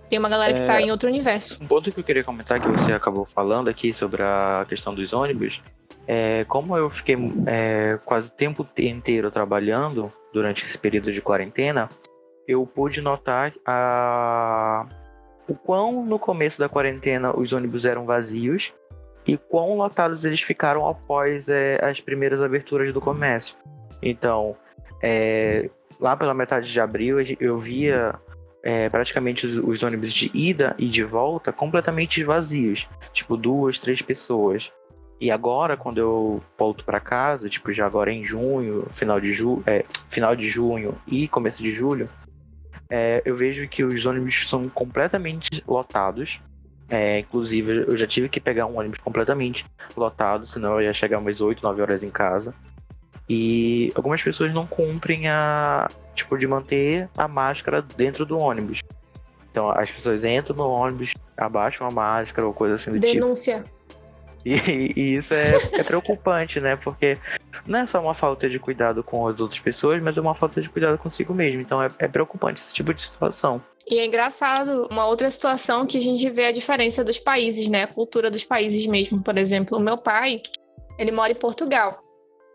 Tem 0.09 0.19
uma 0.19 0.29
galera 0.29 0.53
é... 0.53 0.55
que 0.55 0.61
está 0.61 0.81
em 0.81 0.91
outro 0.91 1.09
universo. 1.09 1.59
Um 1.61 1.67
ponto 1.67 1.91
que 1.91 1.99
eu 1.99 2.05
queria 2.05 2.23
comentar 2.23 2.61
que 2.61 2.69
você 2.69 2.93
acabou 2.93 3.25
falando 3.25 3.69
aqui 3.69 3.93
sobre 3.93 4.23
a 4.23 4.65
questão 4.69 4.95
dos 4.95 5.12
ônibus. 5.12 5.61
É, 6.07 6.45
como 6.45 6.77
eu 6.77 6.89
fiquei 6.89 7.17
é, 7.47 7.99
quase 8.05 8.29
o 8.29 8.33
tempo 8.33 8.67
inteiro 8.77 9.31
trabalhando 9.31 10.12
durante 10.33 10.65
esse 10.65 10.79
período 10.79 11.12
de 11.12 11.21
quarentena, 11.21 11.89
eu 12.46 12.66
pude 12.66 13.00
notar 13.00 13.52
a... 13.66 14.87
o 15.49 15.54
quão 15.54 16.04
no 16.04 16.18
começo 16.18 16.58
da 16.58 16.68
quarentena 16.68 17.37
os 17.37 17.52
ônibus 17.52 17.84
eram 17.84 18.04
vazios 18.04 18.72
e 19.26 19.37
quão 19.37 19.76
lotados 19.76 20.25
eles 20.25 20.40
ficaram 20.40 20.87
após 20.87 21.49
é, 21.49 21.78
as 21.82 22.00
primeiras 22.00 22.42
aberturas 22.42 22.92
do 22.92 23.00
comércio. 23.00 23.56
Então, 24.02 24.56
é, 25.00 25.70
lá 26.00 26.16
pela 26.16 26.34
metade 26.34 26.70
de 26.70 26.80
abril, 26.80 27.18
eu 27.38 27.58
via 27.58 28.14
é, 28.62 28.88
praticamente 28.88 29.46
os, 29.46 29.56
os, 29.58 29.82
ônibus 29.82 30.12
de 30.12 30.30
ida 30.34 30.75
e 30.78 30.88
de 30.88 31.02
volta 31.02 31.52
completamente 31.52 32.22
vazios, 32.22 32.88
tipo 33.12 33.37
duas, 33.37 33.78
três 33.78 34.00
pessoas. 34.00 34.72
E 35.20 35.30
agora, 35.30 35.76
quando 35.76 35.99
eu 35.99 36.42
volto 36.58 36.84
para 36.84 36.99
casa, 36.99 37.49
tipo 37.49 37.72
já 37.72 37.87
agora 37.87 38.12
em 38.12 38.25
junho, 38.25 38.87
final 38.90 39.20
de, 39.20 39.32
ju 39.32 39.62
é, 39.66 39.84
final 40.08 40.34
de 40.34 40.49
junho 40.49 40.96
e 41.06 41.28
começo 41.28 41.62
de 41.62 41.70
julho, 41.70 42.08
é, 42.94 43.22
eu 43.25 43.34
vejo 43.34 43.66
que 43.66 43.82
os 43.82 44.04
ônibus 44.04 44.46
são 44.50 44.68
completamente 44.68 45.64
lotados. 45.66 46.38
É, 46.90 47.20
inclusive, 47.20 47.87
eu 47.88 47.96
já 47.96 48.06
tive 48.06 48.28
que 48.28 48.38
pegar 48.38 48.66
um 48.66 48.78
ônibus 48.78 48.99
completamente 48.99 49.64
lotado, 49.96 50.46
senão 50.46 50.75
eu 50.75 50.82
ia 50.82 50.92
chegar 50.92 51.18
umas 51.18 51.40
8, 51.40 51.62
9 51.62 51.80
horas 51.80 52.04
em 52.04 52.11
casa. 52.11 52.54
E 53.26 53.90
algumas 53.94 54.22
pessoas 54.22 54.52
não 54.52 54.66
cumprem 54.66 55.26
a. 55.26 55.88
Tipo, 56.14 56.37
de 56.37 56.46
manter 56.46 57.08
a 57.16 57.26
máscara 57.26 57.80
dentro 57.80 58.26
do 58.26 58.38
ônibus. 58.38 58.80
Então, 59.50 59.70
as 59.70 59.90
pessoas 59.90 60.22
entram 60.22 60.54
no 60.54 60.68
ônibus, 60.68 61.14
abaixam 61.34 61.87
a 61.87 61.90
máscara 61.90 62.46
ou 62.46 62.52
coisa 62.52 62.75
assim 62.75 62.90
do 62.90 62.99
Denúncia. 62.99 63.62
tipo. 63.62 63.82
E, 64.44 64.54
e 64.96 65.16
isso 65.16 65.32
é, 65.34 65.56
é, 65.72 65.82
preocupante, 65.82 66.61
né? 66.61 66.76
Porque 66.76 67.18
não 67.66 67.80
é 67.80 67.87
só 67.87 68.00
uma 68.00 68.14
falta 68.14 68.49
de 68.49 68.58
cuidado 68.58 69.02
com 69.02 69.26
as 69.26 69.40
outras 69.40 69.61
pessoas, 69.61 70.02
mas 70.02 70.16
é 70.16 70.20
uma 70.20 70.34
falta 70.34 70.61
de 70.61 70.68
cuidado 70.68 70.99
consigo 70.99 71.34
mesmo. 71.34 71.61
Então 71.61 71.82
é, 71.82 71.88
é 71.99 72.08
preocupante 72.08 72.61
esse 72.61 72.75
tipo 72.75 72.92
de 72.92 73.02
situação. 73.02 73.62
E 73.88 73.99
é 73.99 74.06
engraçado, 74.06 74.87
uma 74.90 75.06
outra 75.06 75.30
situação 75.30 75.87
que 75.87 75.99
a 75.99 76.00
gente 76.00 76.28
vê 76.30 76.46
a 76.46 76.52
diferença 76.52 77.02
dos 77.02 77.18
países, 77.18 77.68
né? 77.68 77.82
A 77.82 77.88
cultura 77.88 78.30
dos 78.30 78.44
países 78.44 78.87
mesmo. 78.87 79.22
Por 79.22 79.37
exemplo, 79.37 79.76
o 79.76 79.80
meu 79.80 79.99
pai, 79.99 80.40
ele 80.99 81.11
mora 81.11 81.32
em 81.32 81.37
Portugal. 81.37 82.00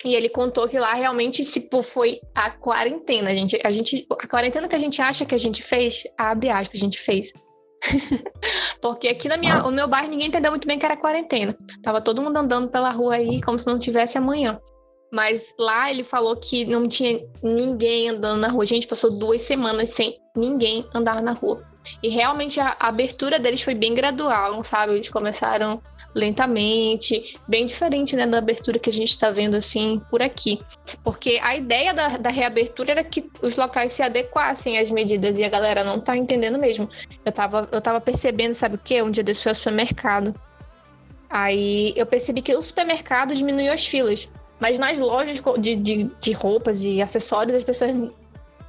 E 0.05 0.15
ele 0.15 0.29
contou 0.29 0.67
que 0.67 0.77
lá 0.77 0.93
realmente 0.93 1.43
tipo, 1.43 1.81
foi 1.81 2.21
a 2.33 2.51
quarentena. 2.51 3.31
A 3.31 3.35
gente, 3.35 3.59
a 3.63 3.71
gente, 3.71 4.05
a 4.09 4.27
quarentena 4.27 4.67
que 4.67 4.75
a 4.75 4.79
gente 4.79 5.01
acha 5.01 5.25
que 5.25 5.35
a 5.35 5.39
gente 5.39 5.63
fez, 5.63 6.03
abre 6.17 6.49
aspas, 6.49 6.79
a 6.79 6.83
gente 6.83 6.99
fez. 6.99 7.33
Porque 8.81 9.07
aqui 9.07 9.27
na 9.27 9.37
minha, 9.37 9.61
no 9.61 9.71
meu 9.71 9.87
bairro 9.87 10.09
ninguém 10.09 10.27
entendeu 10.27 10.51
muito 10.51 10.67
bem 10.67 10.79
que 10.79 10.85
era 10.85 10.97
quarentena. 10.97 11.55
Tava 11.83 12.01
todo 12.01 12.21
mundo 12.21 12.37
andando 12.37 12.69
pela 12.69 12.89
rua 12.89 13.15
aí 13.15 13.41
como 13.41 13.59
se 13.59 13.67
não 13.67 13.79
tivesse 13.79 14.17
amanhã. 14.17 14.59
Mas 15.11 15.53
lá 15.57 15.89
ele 15.89 16.03
falou 16.03 16.35
que 16.35 16.65
não 16.65 16.87
tinha 16.87 17.21
ninguém 17.41 18.09
andando 18.09 18.41
na 18.41 18.49
rua. 18.49 18.63
A 18.63 18.67
gente 18.67 18.87
passou 18.87 19.17
duas 19.17 19.41
semanas 19.41 19.91
sem 19.91 20.19
ninguém 20.35 20.85
andar 20.93 21.21
na 21.21 21.31
rua. 21.31 21.63
E 22.03 22.09
realmente 22.09 22.59
a 22.59 22.75
abertura 22.79 23.39
deles 23.39 23.61
foi 23.61 23.73
bem 23.73 23.93
gradual, 23.93 24.61
sabe? 24.63 24.95
Eles 24.95 25.09
começaram 25.09 25.81
lentamente, 26.17 27.35
bem 27.47 27.65
diferente 27.65 28.15
né, 28.15 28.25
da 28.25 28.39
abertura 28.39 28.79
que 28.79 28.89
a 28.89 28.93
gente 28.93 29.09
está 29.09 29.29
vendo 29.29 29.55
assim 29.55 30.01
por 30.09 30.21
aqui. 30.21 30.59
Porque 31.03 31.39
a 31.41 31.55
ideia 31.55 31.93
da, 31.93 32.17
da, 32.17 32.29
reabertura 32.29 32.91
era 32.91 33.03
que 33.03 33.29
os 33.41 33.55
locais 33.55 33.93
se 33.93 34.01
adequassem 34.01 34.79
às 34.79 34.89
medidas 34.89 35.37
e 35.37 35.43
a 35.43 35.49
galera 35.49 35.83
não 35.83 35.99
tá 35.99 36.17
entendendo 36.17 36.57
mesmo. 36.57 36.89
Eu 37.23 37.31
tava, 37.31 37.69
eu 37.71 37.79
tava 37.79 38.01
percebendo, 38.01 38.53
sabe 38.53 38.75
o 38.75 38.79
que? 38.79 39.01
Um 39.01 39.11
dia 39.11 39.23
desse 39.23 39.43
foi 39.43 39.51
ao 39.51 39.55
supermercado. 39.55 40.33
Aí 41.29 41.93
eu 41.95 42.05
percebi 42.05 42.41
que 42.41 42.55
o 42.55 42.63
supermercado 42.63 43.35
diminuiu 43.35 43.71
as 43.71 43.85
filas. 43.85 44.27
Mas 44.59 44.79
nas 44.79 44.97
lojas 44.97 45.39
de, 45.59 45.75
de, 45.75 46.03
de 46.19 46.31
roupas 46.31 46.83
e 46.83 47.01
acessórios, 47.01 47.55
as 47.55 47.63
pessoas 47.63 47.91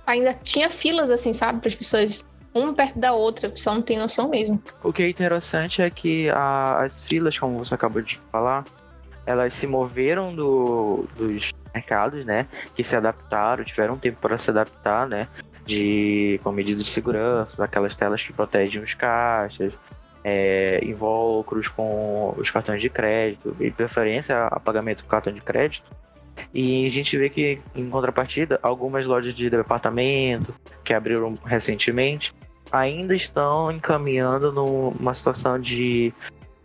ainda 0.07 0.35
tinha 0.35 0.69
filas, 0.69 1.11
assim, 1.11 1.33
sabe? 1.33 1.61
Para 1.61 1.69
as 1.69 1.75
pessoas 1.75 2.25
uma 2.65 2.75
perto 2.75 2.99
da 2.99 3.13
outra, 3.13 3.53
só 3.57 3.75
não 3.75 3.83
tem 3.83 3.99
noção 3.99 4.29
mesmo. 4.29 4.63
O 4.83 4.93
que 4.93 5.03
é 5.03 5.09
interessante 5.09 5.83
é 5.83 5.91
que 5.91 6.29
a, 6.31 6.85
as 6.85 7.01
filas, 7.05 7.39
como 7.39 7.59
você 7.59 7.75
acabou 7.75 8.03
de 8.03 8.21
falar, 8.31 8.65
elas 9.27 9.53
se 9.55 9.67
moveram 9.67 10.35
do, 10.35 11.07
dos 11.17 11.53
mercados, 11.75 12.25
né? 12.25 12.47
Que 12.75 12.83
se 12.83 12.97
adaptaram, 12.97 13.63
tiveram 13.65 13.99
tempo 13.99 14.19
para 14.21 14.39
se 14.39 14.51
adaptar, 14.51 15.07
né? 15.07 15.29
De, 15.67 16.41
com 16.43 16.51
medidas 16.51 16.83
de 16.83 16.91
segurança, 16.91 17.63
aquelas 17.63 17.95
telas 17.95 18.23
que 18.23 18.33
protegem 18.33 18.83
os 18.83 18.95
caixas, 18.95 19.73
é, 20.25 20.81
invólucros 20.83 21.69
com 21.69 22.35
os 22.39 22.51
cartões 22.51 22.81
de 22.81 22.89
crédito, 22.89 23.55
e 23.61 23.71
preferência 23.71 24.47
a 24.47 24.59
pagamento 24.59 25.05
com 25.05 25.11
cartão 25.11 25.33
de 25.33 25.41
crédito. 25.41 25.85
E 26.55 26.87
a 26.87 26.89
gente 26.89 27.17
vê 27.19 27.29
que, 27.29 27.61
em 27.75 27.91
contrapartida, 27.91 28.59
algumas 28.63 29.05
lojas 29.05 29.35
de 29.35 29.51
departamento 29.51 30.55
que 30.85 30.95
abriram 30.95 31.35
recentemente 31.45 32.33
ainda 32.71 33.15
estão 33.15 33.71
encaminhando 33.71 34.53
numa 34.53 35.15
situação 35.15 35.59
de 35.59 36.13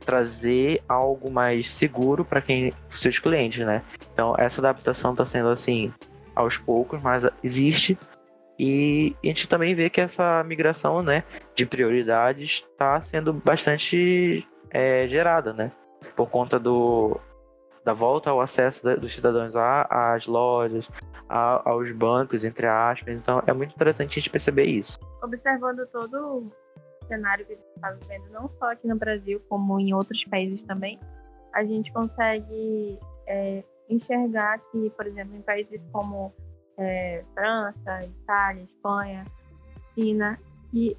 trazer 0.06 0.82
algo 0.88 1.32
mais 1.32 1.70
seguro 1.70 2.26
para 2.26 2.42
quem 2.42 2.74
seus 2.92 3.20
clientes, 3.20 3.66
né? 3.66 3.82
Então 4.14 4.36
essa 4.38 4.60
adaptação 4.60 5.12
está 5.12 5.26
sendo 5.26 5.50
assim 5.50 5.94
aos 6.36 6.58
poucos, 6.58 7.02
mas 7.02 7.24
existe 7.44 7.98
e 8.58 9.16
a 9.24 9.28
gente 9.28 9.48
também 9.48 9.74
vê 9.74 9.90
que 9.90 10.00
essa 10.00 10.44
migração, 10.44 11.02
né, 11.02 11.24
de 11.56 11.66
prioridades 11.66 12.64
está 12.72 13.02
sendo 13.02 13.34
bastante 13.34 14.48
é, 14.70 15.08
gerada, 15.08 15.54
né? 15.54 15.72
Por 16.16 16.30
conta 16.30 16.60
do 16.60 17.20
da 17.84 17.94
volta 17.94 18.30
ao 18.30 18.40
acesso 18.40 18.82
dos 18.98 19.14
cidadãos 19.14 19.54
às 19.56 20.26
lojas, 20.26 20.88
aos 21.30 21.92
bancos, 21.92 22.46
entre 22.46 22.68
aspas. 22.68 23.16
Então 23.16 23.42
é 23.46 23.54
muito 23.54 23.74
interessante 23.74 24.12
a 24.12 24.16
gente 24.22 24.30
perceber 24.30 24.66
isso. 24.66 25.00
Observando 25.22 25.86
todo 25.88 26.16
o 26.16 26.52
cenário 27.08 27.46
que 27.46 27.54
a 27.54 27.56
gente 27.56 27.68
está 27.76 27.92
vivendo, 27.92 28.32
não 28.32 28.50
só 28.58 28.72
aqui 28.72 28.88
no 28.88 28.96
Brasil, 28.96 29.42
como 29.50 29.80
em 29.80 29.94
outros 29.94 30.24
países 30.26 30.64
também, 30.64 31.00
a 31.54 31.64
gente 31.64 31.92
consegue 31.92 33.00
é, 33.28 33.64
enxergar 33.90 34.60
que, 34.72 34.90
por 34.92 35.06
exemplo, 35.06 35.36
em 35.36 35.42
países 35.42 35.82
como 35.92 36.34
é, 36.78 37.24
França, 37.34 38.00
Itália, 38.04 38.64
Espanha, 38.64 39.26
China, 39.94 40.40
que 40.72 40.98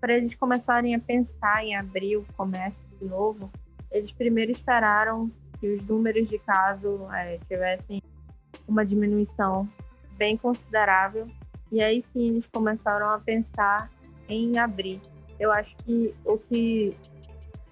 para 0.00 0.14
eles 0.14 0.34
começarem 0.36 0.94
a 0.94 1.00
pensar 1.00 1.64
em 1.64 1.74
abrir 1.74 2.16
o 2.18 2.24
comércio 2.36 2.82
de 3.00 3.06
novo, 3.06 3.50
eles 3.90 4.12
primeiro 4.12 4.52
esperaram 4.52 5.30
que 5.60 5.74
os 5.74 5.86
números 5.86 6.28
de 6.28 6.38
casos 6.38 7.00
é, 7.12 7.38
tivessem 7.48 8.02
uma 8.66 8.84
diminuição 8.84 9.68
bem 10.12 10.36
considerável. 10.36 11.28
E 11.70 11.82
aí 11.82 12.00
sim 12.00 12.28
eles 12.28 12.46
começaram 12.52 13.10
a 13.10 13.18
pensar 13.18 13.90
em 14.28 14.58
abrir. 14.58 15.00
Eu 15.38 15.52
acho 15.52 15.74
que 15.78 16.14
o 16.24 16.38
que, 16.38 16.96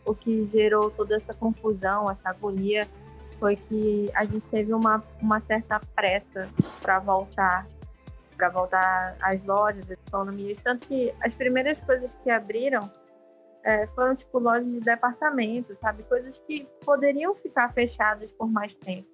o 0.04 0.14
que 0.14 0.48
gerou 0.52 0.90
toda 0.90 1.16
essa 1.16 1.32
confusão, 1.34 2.10
essa 2.10 2.30
agonia, 2.30 2.86
foi 3.38 3.56
que 3.56 4.10
a 4.14 4.24
gente 4.24 4.48
teve 4.48 4.72
uma, 4.72 5.02
uma 5.20 5.40
certa 5.40 5.80
pressa 5.94 6.48
para 6.80 6.98
voltar 6.98 7.66
para 8.36 8.48
voltar 8.48 9.16
às 9.20 9.42
lojas, 9.44 9.84
às 9.84 9.92
economias. 9.92 10.58
Tanto 10.62 10.88
que 10.88 11.14
as 11.22 11.34
primeiras 11.36 11.78
coisas 11.84 12.10
que 12.24 12.30
abriram 12.30 12.82
é, 13.64 13.87
foram 13.88 14.14
tipo 14.14 14.38
lojas 14.38 14.71
de 14.71 14.80
departamento, 14.80 15.75
sabe? 15.80 16.02
Coisas 16.04 16.38
que 16.40 16.68
poderiam 16.85 17.35
ficar 17.37 17.73
fechadas 17.73 18.30
por 18.33 18.50
mais 18.50 18.75
tempo. 18.76 19.09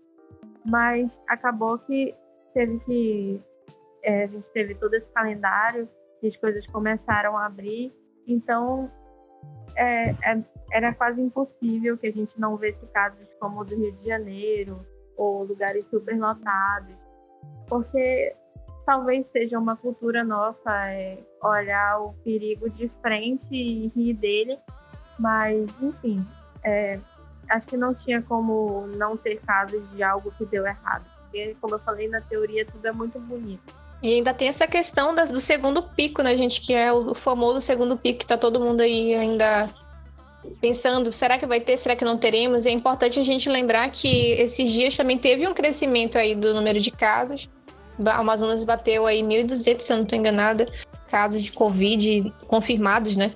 Mas 0.67 1.19
acabou 1.29 1.79
que 1.79 2.15
teve 2.53 2.81
que. 2.81 3.43
É, 4.03 4.25
a 4.25 4.27
gente 4.27 4.47
teve 4.53 4.75
todo 4.75 4.95
esse 4.95 5.11
calendário 5.13 5.89
e 6.23 6.29
as 6.29 6.37
coisas 6.37 6.67
começaram 6.67 7.37
a 7.39 7.47
abrir. 7.47 7.95
Então 8.27 8.91
é, 9.77 10.11
é, 10.11 10.45
era 10.73 10.93
quase 10.95 11.21
impossível 11.21 11.97
que 11.97 12.09
a 12.09 12.13
gente 12.13 12.39
não 12.39 12.57
visse 12.57 12.85
casos 12.89 13.27
como 13.39 13.61
o 13.61 13.65
do 13.65 13.77
Rio 13.77 13.93
de 13.93 14.09
Janeiro 14.09 14.85
ou 15.17 15.45
lugares 15.45 15.87
superlotados. 15.91 16.95
Porque 17.69 18.35
talvez 18.91 19.25
seja 19.31 19.57
uma 19.57 19.77
cultura 19.77 20.25
nossa 20.25 20.69
é, 20.89 21.17
olhar 21.41 22.01
o 22.01 22.13
perigo 22.25 22.69
de 22.69 22.91
frente 23.01 23.47
e 23.53 23.87
rir 23.95 24.15
dele, 24.15 24.59
mas 25.17 25.71
enfim, 25.81 26.27
é, 26.65 26.99
acho 27.49 27.69
que 27.69 27.77
não 27.77 27.95
tinha 27.95 28.21
como 28.21 28.89
não 28.89 29.17
ter 29.17 29.41
casos 29.43 29.89
de 29.93 30.03
algo 30.03 30.33
que 30.37 30.45
deu 30.45 30.67
errado. 30.67 31.05
Porque, 31.21 31.57
como 31.61 31.77
eu 31.77 31.79
falei, 31.79 32.09
na 32.09 32.21
teoria 32.21 32.67
tudo 32.67 32.85
é 32.85 32.91
muito 32.91 33.21
bonito. 33.21 33.73
E 34.03 34.15
ainda 34.15 34.35
tem 34.35 34.49
essa 34.49 34.67
questão 34.67 35.15
das, 35.15 35.31
do 35.31 35.41
segundo 35.41 35.85
pico, 35.85 36.21
né, 36.21 36.37
gente? 36.37 36.61
Que 36.61 36.75
é 36.75 36.93
o 36.93 37.15
famoso 37.15 37.61
segundo 37.61 37.97
pico 37.97 38.19
que 38.19 38.27
tá 38.27 38.37
todo 38.37 38.59
mundo 38.59 38.81
aí 38.81 39.15
ainda 39.15 39.69
pensando, 40.61 41.13
será 41.13 41.39
que 41.39 41.47
vai 41.47 41.61
ter, 41.61 41.77
será 41.77 41.95
que 41.95 42.05
não 42.05 42.19
teremos? 42.19 42.67
É 42.67 42.71
importante 42.71 43.21
a 43.21 43.25
gente 43.25 43.49
lembrar 43.49 43.89
que 43.93 44.33
esses 44.33 44.73
dias 44.73 44.97
também 44.97 45.17
teve 45.17 45.47
um 45.47 45.55
crescimento 45.55 46.19
aí 46.19 46.35
do 46.35 46.53
número 46.53 46.81
de 46.81 46.91
casos 46.91 47.49
Amazonas 48.07 48.65
bateu 48.65 49.07
aí 49.07 49.23
1.200, 49.23 49.81
se 49.81 49.93
eu 49.93 49.97
não 49.97 50.05
estou 50.05 50.19
enganada, 50.19 50.67
casos 51.11 51.43
de 51.43 51.53
Covid 51.53 52.33
confirmados, 52.47 53.17
né? 53.17 53.35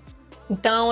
Então, 0.49 0.91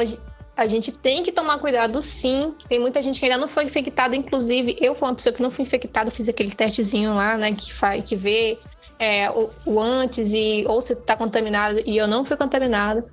a 0.56 0.66
gente 0.66 0.92
tem 0.92 1.22
que 1.22 1.32
tomar 1.32 1.58
cuidado 1.58 2.00
sim. 2.02 2.54
Tem 2.68 2.78
muita 2.78 3.02
gente 3.02 3.18
que 3.18 3.26
ainda 3.26 3.38
não 3.38 3.48
foi 3.48 3.64
infectada, 3.64 4.14
inclusive 4.14 4.76
eu 4.80 4.94
fui 4.94 5.08
uma 5.08 5.14
pessoa 5.14 5.34
que 5.34 5.42
não 5.42 5.50
fui 5.50 5.64
infectada, 5.64 6.10
fiz 6.10 6.28
aquele 6.28 6.50
testezinho 6.50 7.14
lá, 7.14 7.36
né, 7.36 7.54
que 7.54 7.72
faz, 7.72 8.04
que 8.04 8.16
vê 8.16 8.58
é, 8.98 9.30
o, 9.30 9.50
o, 9.64 9.80
antes 9.80 10.32
e 10.32 10.64
ou 10.66 10.80
se 10.80 10.92
está 10.92 11.16
contaminado 11.16 11.80
e 11.84 11.96
eu 11.96 12.06
não 12.06 12.24
fui 12.24 12.36
contaminado. 12.36 13.04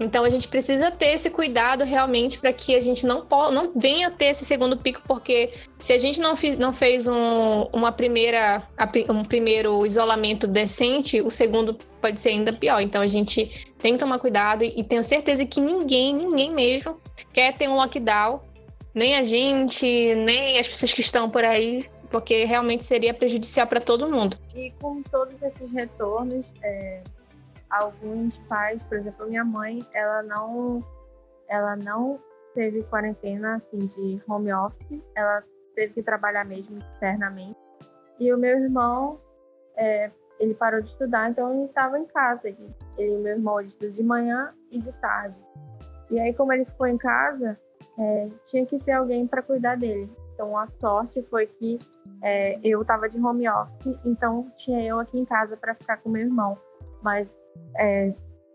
Então 0.00 0.24
a 0.24 0.30
gente 0.30 0.48
precisa 0.48 0.90
ter 0.90 1.14
esse 1.14 1.30
cuidado 1.30 1.84
realmente 1.84 2.38
para 2.38 2.52
que 2.52 2.74
a 2.74 2.80
gente 2.80 3.06
não, 3.06 3.26
não 3.52 3.72
venha 3.74 4.10
ter 4.10 4.26
esse 4.26 4.44
segundo 4.44 4.76
pico, 4.76 5.00
porque 5.06 5.52
se 5.78 5.92
a 5.92 5.98
gente 5.98 6.20
não, 6.20 6.36
fiz, 6.36 6.58
não 6.58 6.72
fez 6.72 7.06
um, 7.06 7.68
uma 7.72 7.92
primeira, 7.92 8.62
um 9.08 9.24
primeiro 9.24 9.86
isolamento 9.86 10.46
decente, 10.46 11.20
o 11.20 11.30
segundo 11.30 11.74
pode 12.00 12.20
ser 12.20 12.30
ainda 12.30 12.52
pior. 12.52 12.80
Então 12.80 13.00
a 13.00 13.06
gente 13.06 13.70
tem 13.78 13.94
que 13.94 13.98
tomar 13.98 14.18
cuidado 14.18 14.64
e, 14.64 14.82
tenho 14.82 15.04
certeza 15.04 15.44
que 15.44 15.60
ninguém, 15.60 16.14
ninguém 16.14 16.52
mesmo, 16.52 17.00
quer 17.32 17.56
ter 17.56 17.68
um 17.68 17.74
lockdown, 17.74 18.40
nem 18.94 19.16
a 19.16 19.24
gente, 19.24 20.14
nem 20.14 20.58
as 20.58 20.68
pessoas 20.68 20.92
que 20.92 21.00
estão 21.00 21.30
por 21.30 21.44
aí, 21.44 21.88
porque 22.10 22.44
realmente 22.44 22.84
seria 22.84 23.14
prejudicial 23.14 23.66
para 23.66 23.80
todo 23.80 24.10
mundo. 24.10 24.36
E 24.54 24.72
com 24.80 25.02
todos 25.02 25.40
esses 25.42 25.72
retornos, 25.72 26.44
é 26.62 27.02
alguns 27.72 28.36
pais, 28.48 28.82
por 28.84 28.98
exemplo, 28.98 29.26
minha 29.26 29.44
mãe, 29.44 29.80
ela 29.94 30.22
não, 30.22 30.84
ela 31.48 31.74
não 31.76 32.20
teve 32.54 32.82
quarentena 32.84 33.56
assim 33.56 33.78
de 33.78 34.22
home 34.28 34.52
office, 34.52 35.02
ela 35.14 35.42
teve 35.74 35.94
que 35.94 36.02
trabalhar 36.02 36.44
mesmo 36.44 36.78
externamente. 36.78 37.58
E 38.20 38.32
o 38.32 38.36
meu 38.36 38.58
irmão, 38.58 39.18
é, 39.76 40.10
ele 40.38 40.54
parou 40.54 40.82
de 40.82 40.88
estudar, 40.88 41.30
então 41.30 41.52
ele 41.54 41.64
estava 41.64 41.98
em 41.98 42.04
casa. 42.04 42.48
Ele, 42.48 42.74
ele, 42.98 43.16
meu 43.18 43.32
irmão, 43.32 43.58
ele 43.58 43.70
estuda 43.70 43.90
de 43.90 44.02
manhã 44.02 44.52
e 44.70 44.78
de 44.78 44.92
tarde. 45.00 45.36
E 46.10 46.20
aí, 46.20 46.34
como 46.34 46.52
ele 46.52 46.66
ficou 46.66 46.86
em 46.86 46.98
casa, 46.98 47.58
é, 47.98 48.28
tinha 48.48 48.66
que 48.66 48.78
ter 48.78 48.92
alguém 48.92 49.26
para 49.26 49.42
cuidar 49.42 49.76
dele. 49.76 50.10
Então, 50.34 50.56
a 50.58 50.66
sorte 50.78 51.22
foi 51.30 51.46
que 51.46 51.78
é, 52.22 52.58
eu 52.62 52.82
estava 52.82 53.08
de 53.08 53.18
home 53.18 53.48
office, 53.48 53.98
então 54.04 54.50
tinha 54.56 54.82
eu 54.84 55.00
aqui 55.00 55.18
em 55.18 55.24
casa 55.24 55.56
para 55.56 55.74
ficar 55.74 55.96
com 55.98 56.10
meu 56.10 56.22
irmão 56.22 56.56
mas 57.02 57.36
é, 57.78 58.14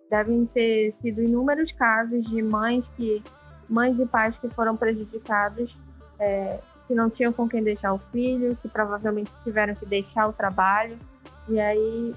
devem 0.09 0.45
ter 0.47 0.93
sido 1.01 1.21
inúmeros 1.21 1.71
casos 1.73 2.25
de 2.29 2.41
mães 2.41 2.85
que 2.95 3.23
mães 3.69 3.99
e 3.99 4.05
pais 4.05 4.35
que 4.37 4.47
foram 4.49 4.75
prejudicados, 4.75 5.73
é, 6.19 6.59
que 6.87 6.95
não 6.95 7.09
tinham 7.09 7.33
com 7.33 7.47
quem 7.49 7.61
deixar 7.61 7.93
o 7.93 7.99
filho, 8.11 8.57
que 8.61 8.69
provavelmente 8.69 9.29
tiveram 9.43 9.75
que 9.75 9.85
deixar 9.85 10.27
o 10.27 10.33
trabalho 10.33 10.97
e 11.49 11.59
aí 11.59 12.15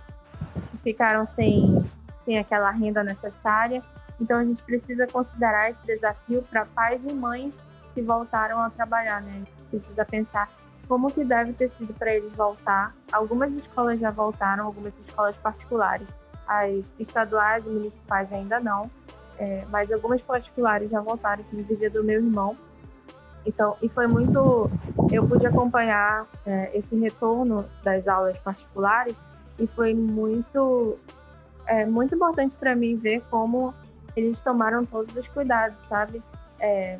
ficaram 0.82 1.26
sem, 1.26 1.84
sem 2.24 2.38
aquela 2.38 2.70
renda 2.70 3.02
necessária. 3.02 3.82
Então 4.20 4.38
a 4.38 4.44
gente 4.44 4.62
precisa 4.62 5.06
considerar 5.06 5.70
esse 5.70 5.84
desafio 5.86 6.42
para 6.42 6.64
pais 6.66 7.00
e 7.04 7.12
mães 7.12 7.52
que 7.94 8.00
voltaram 8.00 8.60
a 8.60 8.70
trabalhar, 8.70 9.20
né? 9.22 9.30
A 9.32 9.38
gente 9.38 9.64
precisa 9.70 10.04
pensar 10.04 10.48
como 10.86 11.10
que 11.10 11.24
deve 11.24 11.52
ter 11.52 11.70
sido 11.70 11.92
para 11.94 12.14
eles 12.14 12.32
voltar. 12.34 12.94
Algumas 13.10 13.52
escolas 13.52 13.98
já 13.98 14.10
voltaram, 14.10 14.66
algumas 14.66 14.92
escolas 15.00 15.36
particulares 15.36 16.06
as 16.50 16.84
estaduais 16.98 17.64
e 17.64 17.68
municipais 17.68 18.32
ainda 18.32 18.58
não, 18.58 18.90
é, 19.38 19.64
mas 19.70 19.90
algumas 19.92 20.20
particulares 20.20 20.90
já 20.90 21.00
voltaram, 21.00 21.44
inclusive 21.44 21.88
do 21.90 22.02
meu 22.02 22.16
irmão. 22.16 22.56
Então, 23.46 23.76
e 23.80 23.88
foi 23.88 24.08
muito. 24.08 24.68
Eu 25.12 25.26
pude 25.28 25.46
acompanhar 25.46 26.26
é, 26.44 26.76
esse 26.76 26.98
retorno 26.98 27.64
das 27.84 28.06
aulas 28.08 28.36
particulares 28.38 29.14
e 29.60 29.66
foi 29.68 29.94
muito, 29.94 30.98
é, 31.66 31.86
muito 31.86 32.16
importante 32.16 32.54
para 32.58 32.74
mim 32.74 32.96
ver 32.96 33.22
como 33.30 33.72
eles 34.16 34.38
tomaram 34.40 34.84
todos 34.84 35.14
os 35.14 35.28
cuidados, 35.28 35.78
sabe? 35.88 36.20
É, 36.58 36.98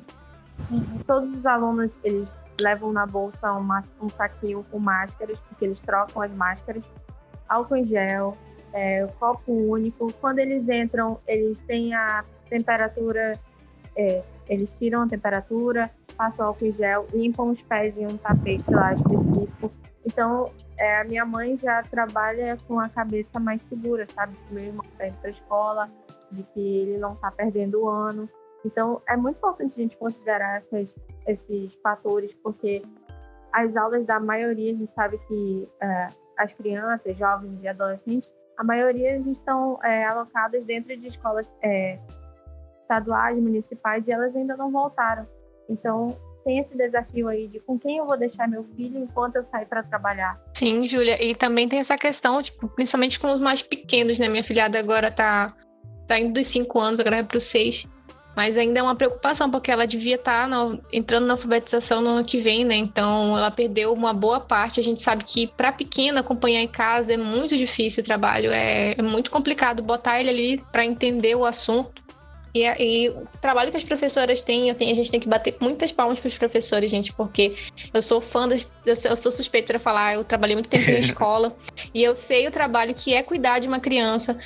todos 1.07 1.37
os 1.37 1.45
alunos 1.45 1.91
eles 2.05 2.29
levam 2.61 2.93
na 2.93 3.05
bolsa 3.05 3.53
um 4.01 4.09
saquinho 4.11 4.65
com 4.71 4.79
máscaras, 4.79 5.39
porque 5.41 5.65
eles 5.65 5.81
trocam 5.81 6.23
as 6.23 6.35
máscaras, 6.37 6.85
álcool 7.49 7.77
em 7.77 7.85
gel, 7.85 8.37
é, 8.73 9.07
copo 9.19 9.53
único. 9.53 10.13
Quando 10.21 10.39
eles 10.39 10.69
entram, 10.69 11.21
eles 11.27 11.61
têm 11.63 11.95
a 11.95 12.25
temperatura, 12.49 13.39
é, 13.97 14.23
eles 14.49 14.73
tiram 14.79 15.03
a 15.03 15.07
temperatura, 15.07 15.91
passam 16.17 16.47
álcool 16.47 16.67
em 16.67 16.73
gel, 16.73 17.07
limpam 17.13 17.51
os 17.51 17.63
pés 17.63 17.97
em 17.97 18.07
um 18.07 18.17
tapete 18.17 18.71
lá 18.71 18.95
específico. 18.95 19.73
Então, 20.05 20.51
é, 20.79 21.01
a 21.01 21.05
minha 21.05 21.25
mãe 21.25 21.59
já 21.59 21.83
trabalha 21.83 22.57
com 22.67 22.81
a 22.81 22.89
cabeça 22.89 23.39
mais 23.39 23.63
segura, 23.63 24.07
sabe? 24.07 24.35
Que 24.47 24.55
meu 24.55 24.65
irmão 24.65 24.85
está 24.93 25.07
indo 25.07 25.17
para 25.19 25.31
escola, 25.31 25.91
de 26.33 26.43
que 26.55 26.61
ele 26.61 26.99
não 26.99 27.13
está 27.13 27.31
perdendo 27.31 27.83
o 27.83 27.89
ano. 27.89 28.29
Então, 28.65 29.03
é 29.09 29.17
muito 29.17 29.37
importante 29.37 29.75
a 29.75 29.83
gente 29.83 29.97
considerar 29.97 30.59
essas, 30.59 30.95
esses 31.27 31.75
fatores, 31.83 32.35
porque 32.43 32.83
as 33.53 33.77
aulas 33.77 34.07
da 34.07 34.19
maioria, 34.19 34.73
a 34.73 34.77
gente 34.77 34.93
sabe 34.95 35.19
que 35.27 35.69
é, 35.81 36.09
as 36.39 36.53
crianças, 36.55 37.17
jovens 37.17 37.63
e 37.63 37.69
adolescentes 37.69 38.31
a 38.61 38.65
maioria 38.65 39.17
estão 39.17 39.79
é, 39.83 40.05
alocadas 40.05 40.63
dentro 40.67 40.95
de 40.95 41.07
escolas 41.07 41.47
é, 41.63 41.99
estaduais, 42.83 43.39
municipais, 43.39 44.07
e 44.07 44.13
elas 44.13 44.37
ainda 44.37 44.55
não 44.55 44.71
voltaram. 44.71 45.27
Então, 45.67 46.09
tem 46.45 46.59
esse 46.59 46.77
desafio 46.77 47.29
aí 47.29 47.49
de 47.49 47.59
com 47.61 47.79
quem 47.79 47.97
eu 47.97 48.07
vou 48.07 48.19
deixar 48.19 48.47
meu 48.47 48.63
filho 48.77 48.99
enquanto 48.99 49.37
eu 49.37 49.45
sair 49.47 49.65
para 49.65 49.83
trabalhar. 49.83 50.39
Sim, 50.55 50.87
Júlia, 50.87 51.25
e 51.25 51.35
também 51.35 51.71
tem 51.71 51.79
essa 51.79 51.97
questão, 51.97 52.43
tipo, 52.43 52.69
principalmente 52.69 53.19
com 53.19 53.33
os 53.33 53.41
mais 53.41 53.63
pequenos, 53.63 54.19
né? 54.19 54.29
Minha 54.29 54.45
filhada 54.45 54.79
agora 54.79 55.11
tá, 55.11 55.57
tá 56.07 56.19
indo 56.19 56.35
dos 56.35 56.47
5 56.49 56.79
anos, 56.79 57.01
agora 57.01 57.17
é 57.17 57.23
para 57.23 57.39
os 57.39 57.45
6. 57.45 57.89
Mas 58.41 58.57
ainda 58.57 58.81
é 58.81 58.83
uma 58.83 58.95
preocupação, 58.95 59.51
porque 59.51 59.71
ela 59.71 59.87
devia 59.87 60.15
estar 60.15 60.49
tá 60.49 60.79
entrando 60.91 61.27
na 61.27 61.35
alfabetização 61.35 62.01
no 62.01 62.09
ano 62.09 62.25
que 62.25 62.41
vem, 62.41 62.65
né? 62.65 62.75
Então 62.75 63.37
ela 63.37 63.51
perdeu 63.51 63.93
uma 63.93 64.15
boa 64.15 64.41
parte. 64.41 64.81
A 64.81 64.83
gente 64.83 65.03
sabe 65.03 65.25
que 65.25 65.47
para 65.47 65.71
pequena 65.71 66.21
acompanhar 66.21 66.63
em 66.63 66.67
casa 66.67 67.13
é 67.13 67.19
muito 67.19 67.55
difícil 67.55 68.03
o 68.03 68.07
trabalho, 68.07 68.51
é, 68.51 68.95
é 68.97 69.03
muito 69.03 69.31
complicado 69.31 69.83
botar 69.83 70.21
ele 70.21 70.31
ali 70.31 70.65
para 70.73 70.87
entender 70.87 71.35
o 71.35 71.45
assunto. 71.45 72.01
E, 72.55 72.65
e, 72.65 73.11
o 73.11 73.29
trabalho 73.43 73.71
que 73.71 73.77
as 73.77 73.85
professoras 73.85 74.41
têm, 74.41 74.75
tenho, 74.75 74.91
a 74.91 74.95
gente 74.95 75.11
tem 75.11 75.21
que 75.21 75.29
bater 75.29 75.59
muitas 75.61 75.93
palmas 75.93 76.19
para 76.19 76.29
os 76.29 76.39
professores, 76.39 76.91
gente, 76.91 77.13
porque 77.13 77.55
eu 77.93 78.01
sou 78.01 78.23
fã 78.23 78.49
das. 78.49 78.67
Eu 78.87 78.97
sou, 78.97 79.11
eu 79.11 79.17
sou 79.19 79.31
suspeita 79.31 79.69
para 79.69 79.79
falar, 79.79 80.15
eu 80.15 80.25
trabalhei 80.25 80.57
muito 80.57 80.71
tempo 80.71 80.91
na 80.91 80.99
escola 80.99 81.55
e 81.93 82.03
eu 82.03 82.15
sei 82.15 82.49
o 82.49 82.51
trabalho 82.51 82.95
que 82.95 83.13
é 83.13 83.23
cuidar 83.23 83.59
de 83.59 83.69
uma 83.69 83.81
criança. 83.81 84.39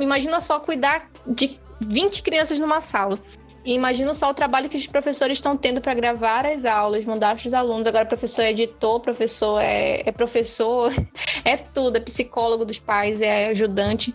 Imagina 0.00 0.40
só 0.40 0.58
cuidar 0.58 1.08
de 1.24 1.64
20 1.80 2.22
crianças 2.22 2.60
numa 2.60 2.80
sala. 2.80 3.18
E 3.66 3.74
imagina 3.74 4.14
só 4.14 4.30
o 4.30 4.34
trabalho 4.34 4.68
que 4.68 4.76
os 4.76 4.86
professores 4.86 5.38
estão 5.38 5.56
tendo 5.56 5.80
para 5.80 5.92
gravar 5.92 6.46
as 6.46 6.64
aulas, 6.64 7.04
mandar 7.04 7.36
para 7.36 7.48
os 7.48 7.52
alunos. 7.52 7.84
Agora, 7.84 8.06
professor 8.06 8.42
é 8.42 8.50
editor, 8.50 9.00
professor 9.00 9.60
é, 9.60 10.02
é 10.06 10.12
professor, 10.12 10.92
é 11.44 11.56
tudo, 11.56 11.96
é 11.96 12.00
psicólogo 12.00 12.64
dos 12.64 12.78
pais, 12.78 13.20
é 13.20 13.48
ajudante. 13.48 14.14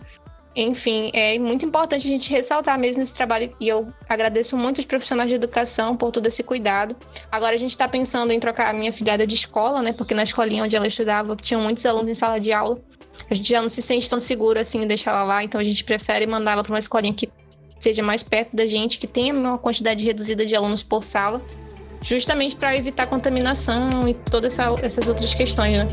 Enfim, 0.56 1.10
é 1.14 1.38
muito 1.38 1.66
importante 1.66 2.06
a 2.06 2.10
gente 2.10 2.30
ressaltar 2.30 2.78
mesmo 2.78 3.02
esse 3.02 3.14
trabalho 3.14 3.54
e 3.58 3.68
eu 3.68 3.90
agradeço 4.06 4.56
muito 4.56 4.78
os 4.78 4.84
profissionais 4.86 5.28
de 5.28 5.34
educação 5.34 5.96
por 5.96 6.10
todo 6.10 6.26
esse 6.26 6.42
cuidado. 6.42 6.96
Agora 7.30 7.54
a 7.54 7.58
gente 7.58 7.70
está 7.70 7.86
pensando 7.86 8.32
em 8.32 8.40
trocar 8.40 8.68
a 8.68 8.72
minha 8.72 8.92
filhada 8.92 9.26
de 9.26 9.34
escola, 9.34 9.82
né? 9.82 9.92
Porque 9.92 10.14
na 10.14 10.22
escolinha 10.22 10.64
onde 10.64 10.76
ela 10.76 10.86
estudava 10.86 11.36
tinham 11.36 11.60
muitos 11.62 11.84
alunos 11.84 12.10
em 12.10 12.14
sala 12.14 12.38
de 12.38 12.52
aula. 12.52 12.78
A 13.30 13.34
gente 13.34 13.48
já 13.48 13.62
não 13.62 13.68
se 13.68 13.80
sente 13.80 14.08
tão 14.08 14.20
seguro 14.20 14.58
assim 14.58 14.82
em 14.82 14.86
deixar 14.86 15.12
ela 15.12 15.24
lá, 15.24 15.44
então 15.44 15.60
a 15.60 15.64
gente 15.64 15.84
prefere 15.84 16.26
mandá-la 16.26 16.62
para 16.62 16.72
uma 16.72 16.78
escolinha 16.78 17.14
que 17.14 17.30
seja 17.82 18.00
mais 18.00 18.22
perto 18.22 18.54
da 18.54 18.64
gente, 18.64 18.96
que 18.96 19.08
tenha 19.08 19.34
uma 19.34 19.58
quantidade 19.58 20.04
reduzida 20.04 20.46
de 20.46 20.54
alunos 20.54 20.84
por 20.84 21.02
sala, 21.02 21.42
justamente 22.04 22.54
para 22.54 22.76
evitar 22.76 23.06
contaminação 23.08 24.06
e 24.08 24.14
todas 24.14 24.56
essa, 24.56 24.72
essas 24.80 25.08
outras 25.08 25.34
questões, 25.34 25.74
né? 25.74 25.88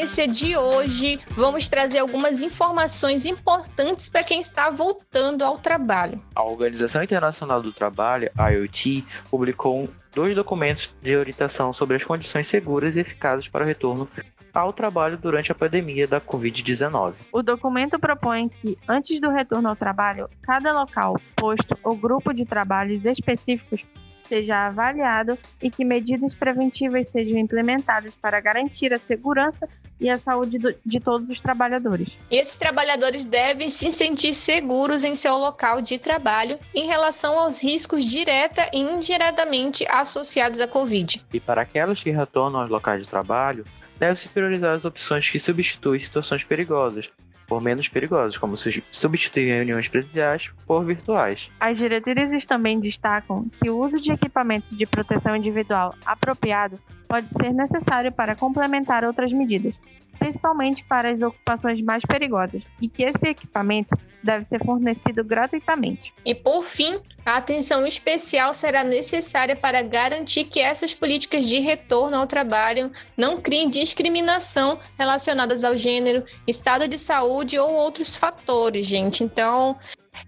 Notícia 0.00 0.26
de 0.26 0.56
hoje, 0.56 1.20
vamos 1.36 1.68
trazer 1.68 1.98
algumas 1.98 2.40
informações 2.40 3.26
importantes 3.26 4.08
para 4.08 4.24
quem 4.24 4.40
está 4.40 4.70
voltando 4.70 5.44
ao 5.44 5.58
trabalho. 5.58 6.18
A 6.34 6.42
Organização 6.42 7.02
Internacional 7.02 7.60
do 7.60 7.70
Trabalho, 7.70 8.30
a 8.34 8.48
IoT, 8.48 9.04
publicou 9.30 9.90
dois 10.14 10.34
documentos 10.34 10.90
de 11.02 11.14
orientação 11.14 11.74
sobre 11.74 11.98
as 11.98 12.04
condições 12.04 12.48
seguras 12.48 12.96
e 12.96 13.00
eficazes 13.00 13.46
para 13.46 13.62
o 13.62 13.66
retorno 13.66 14.08
ao 14.54 14.72
trabalho 14.72 15.18
durante 15.18 15.52
a 15.52 15.54
pandemia 15.54 16.08
da 16.08 16.18
Covid-19. 16.18 17.12
O 17.30 17.42
documento 17.42 17.98
propõe 17.98 18.48
que, 18.48 18.78
antes 18.88 19.20
do 19.20 19.28
retorno 19.28 19.68
ao 19.68 19.76
trabalho, 19.76 20.30
cada 20.42 20.72
local, 20.72 21.20
posto 21.36 21.76
ou 21.84 21.94
grupo 21.94 22.32
de 22.32 22.46
trabalhos 22.46 23.04
específicos 23.04 23.84
seja 24.30 24.68
avaliado 24.68 25.36
e 25.60 25.68
que 25.68 25.84
medidas 25.84 26.32
preventivas 26.32 27.08
sejam 27.10 27.36
implementadas 27.36 28.14
para 28.14 28.40
garantir 28.40 28.94
a 28.94 28.98
segurança 28.98 29.68
e 30.00 30.08
a 30.08 30.16
saúde 30.16 30.56
de 30.86 31.00
todos 31.00 31.28
os 31.28 31.40
trabalhadores. 31.40 32.08
E 32.30 32.36
esses 32.36 32.56
trabalhadores 32.56 33.24
devem 33.24 33.68
se 33.68 33.92
sentir 33.92 34.32
seguros 34.32 35.02
em 35.04 35.14
seu 35.16 35.36
local 35.36 35.82
de 35.82 35.98
trabalho 35.98 36.58
em 36.72 36.86
relação 36.86 37.38
aos 37.38 37.62
riscos 37.62 38.04
direta 38.04 38.70
e 38.72 38.78
indiretamente 38.78 39.84
associados 39.88 40.60
à 40.60 40.68
Covid. 40.68 41.22
E 41.34 41.40
para 41.40 41.62
aquelas 41.62 42.00
que 42.00 42.10
retornam 42.10 42.60
aos 42.60 42.70
locais 42.70 43.02
de 43.02 43.08
trabalho, 43.08 43.66
deve-se 43.98 44.28
priorizar 44.28 44.74
as 44.74 44.84
opções 44.84 45.28
que 45.28 45.40
substituem 45.40 46.00
situações 46.00 46.44
perigosas, 46.44 47.10
por 47.50 47.60
menos 47.60 47.88
perigosas, 47.88 48.38
como 48.38 48.56
substituir 48.56 49.52
reuniões 49.52 49.88
presenciais 49.88 50.52
por 50.64 50.84
virtuais. 50.84 51.50
As 51.58 51.76
diretrizes 51.76 52.46
também 52.46 52.78
destacam 52.78 53.50
que 53.60 53.68
o 53.68 53.76
uso 53.84 54.00
de 54.00 54.12
equipamentos 54.12 54.70
de 54.78 54.86
proteção 54.86 55.34
individual 55.34 55.92
apropriado 56.06 56.78
pode 57.08 57.26
ser 57.34 57.52
necessário 57.52 58.12
para 58.12 58.36
complementar 58.36 59.04
outras 59.04 59.32
medidas, 59.32 59.74
principalmente 60.20 60.84
para 60.84 61.10
as 61.10 61.20
ocupações 61.20 61.80
mais 61.82 62.02
perigosas, 62.04 62.62
e 62.80 62.88
que 62.88 63.02
esse 63.02 63.26
equipamento 63.26 63.98
deve 64.22 64.44
ser 64.44 64.62
fornecido 64.62 65.24
gratuitamente. 65.24 66.12
E 66.26 66.34
por 66.34 66.64
fim, 66.64 67.00
a 67.24 67.38
atenção 67.38 67.86
especial 67.86 68.52
será 68.52 68.84
necessária 68.84 69.56
para 69.56 69.82
garantir 69.82 70.44
que 70.44 70.60
essas 70.60 70.92
políticas 70.92 71.46
de 71.48 71.58
retorno 71.58 72.16
ao 72.16 72.26
trabalho 72.26 72.92
não 73.16 73.40
criem 73.40 73.70
discriminação 73.70 74.78
relacionadas 74.98 75.64
ao 75.64 75.74
gênero, 75.74 76.22
estado 76.46 76.86
de 76.86 76.98
saúde 76.98 77.58
ou 77.58 77.72
outros 77.72 78.14
fatores, 78.16 78.86
gente. 78.86 79.24
Então, 79.24 79.76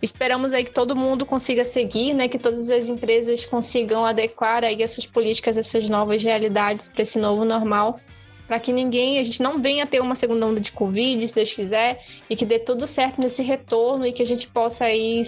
Esperamos 0.00 0.52
aí 0.52 0.64
que 0.64 0.70
todo 0.70 0.96
mundo 0.96 1.26
consiga 1.26 1.64
seguir, 1.64 2.14
né? 2.14 2.26
Que 2.26 2.38
todas 2.38 2.70
as 2.70 2.88
empresas 2.88 3.44
consigam 3.44 4.04
adequar 4.06 4.64
aí 4.64 4.82
essas 4.82 5.06
políticas, 5.06 5.56
essas 5.56 5.88
novas 5.90 6.22
realidades 6.22 6.88
para 6.88 7.02
esse 7.02 7.18
novo 7.18 7.44
normal 7.44 8.00
para 8.46 8.60
que 8.60 8.72
ninguém, 8.72 9.18
a 9.18 9.22
gente 9.22 9.42
não 9.42 9.60
venha 9.60 9.86
ter 9.86 10.00
uma 10.00 10.14
segunda 10.14 10.46
onda 10.46 10.60
de 10.60 10.72
Covid, 10.72 11.26
se 11.26 11.34
Deus 11.34 11.52
quiser, 11.52 12.04
e 12.28 12.36
que 12.36 12.44
dê 12.44 12.58
tudo 12.58 12.86
certo 12.86 13.20
nesse 13.20 13.42
retorno 13.42 14.04
e 14.06 14.12
que 14.12 14.22
a 14.22 14.26
gente 14.26 14.46
possa 14.48 14.84
aí 14.84 15.22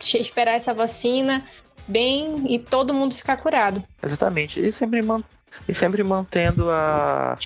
esperar 0.00 0.52
essa 0.52 0.72
vacina 0.72 1.46
bem 1.86 2.44
e 2.48 2.58
todo 2.58 2.94
mundo 2.94 3.14
ficar 3.14 3.36
curado. 3.36 3.82
Exatamente. 4.02 4.64
E 4.64 4.70
sempre, 4.72 5.02
man 5.02 5.22
e 5.68 5.74
sempre 5.74 6.02
mantendo 6.02 6.70
a, 6.70 7.36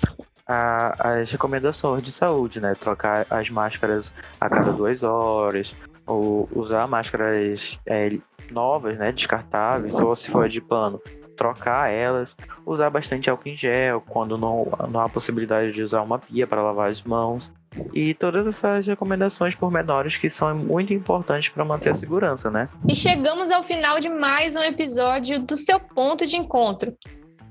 a, 0.47 1.19
as 1.19 1.31
recomendações 1.31 2.03
de 2.03 2.11
saúde, 2.11 2.59
né? 2.59 2.75
Trocar 2.79 3.25
as 3.29 3.49
máscaras 3.49 4.13
a 4.39 4.49
cada 4.49 4.71
duas 4.71 5.03
horas, 5.03 5.73
ou 6.05 6.47
usar 6.53 6.87
máscaras 6.87 7.79
é, 7.85 8.17
novas, 8.51 8.97
né? 8.97 9.11
Descartáveis, 9.11 9.95
ou 9.95 10.15
se 10.15 10.29
for 10.29 10.47
de 10.47 10.61
pano, 10.61 11.01
trocar 11.35 11.91
elas, 11.91 12.35
usar 12.65 12.89
bastante 12.89 13.29
álcool 13.29 13.49
em 13.49 13.55
gel 13.55 14.01
quando 14.01 14.37
não, 14.37 14.67
não 14.89 14.99
há 14.99 15.09
possibilidade 15.09 15.71
de 15.71 15.83
usar 15.83 16.01
uma 16.01 16.19
pia 16.19 16.47
para 16.47 16.61
lavar 16.61 16.89
as 16.89 17.01
mãos. 17.01 17.51
E 17.93 18.13
todas 18.13 18.47
essas 18.47 18.87
recomendações 18.87 19.53
pormenores 19.53 20.15
que 20.15 20.29
são 20.29 20.55
muito 20.55 20.93
importantes 20.93 21.49
para 21.49 21.65
manter 21.65 21.89
a 21.89 21.93
segurança, 21.93 22.49
né? 22.49 22.69
E 22.87 22.95
chegamos 22.95 23.51
ao 23.51 23.63
final 23.63 23.99
de 23.99 24.07
mais 24.07 24.55
um 24.55 24.61
episódio 24.61 25.41
do 25.41 25.57
seu 25.57 25.79
ponto 25.79 26.25
de 26.25 26.37
encontro. 26.37 26.95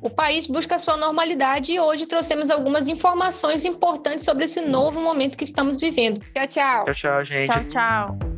O 0.00 0.10
país 0.10 0.46
busca 0.46 0.78
sua 0.78 0.98
normalidade 0.98 1.72
e 1.72 1.80
hoje 1.80 2.06
trouxemos 2.06 2.50
algumas 2.50 2.88
informações 2.88 3.64
importantes 3.64 4.24
sobre 4.24 4.44
esse 4.44 4.60
novo 4.60 5.00
momento 5.00 5.36
que 5.36 5.44
estamos 5.44 5.80
vivendo. 5.80 6.20
Tchau, 6.32 6.46
tchau. 6.46 6.84
Tchau, 6.84 6.94
tchau, 6.94 7.24
gente. 7.24 7.50
Tchau, 7.50 7.64
tchau. 7.70 8.33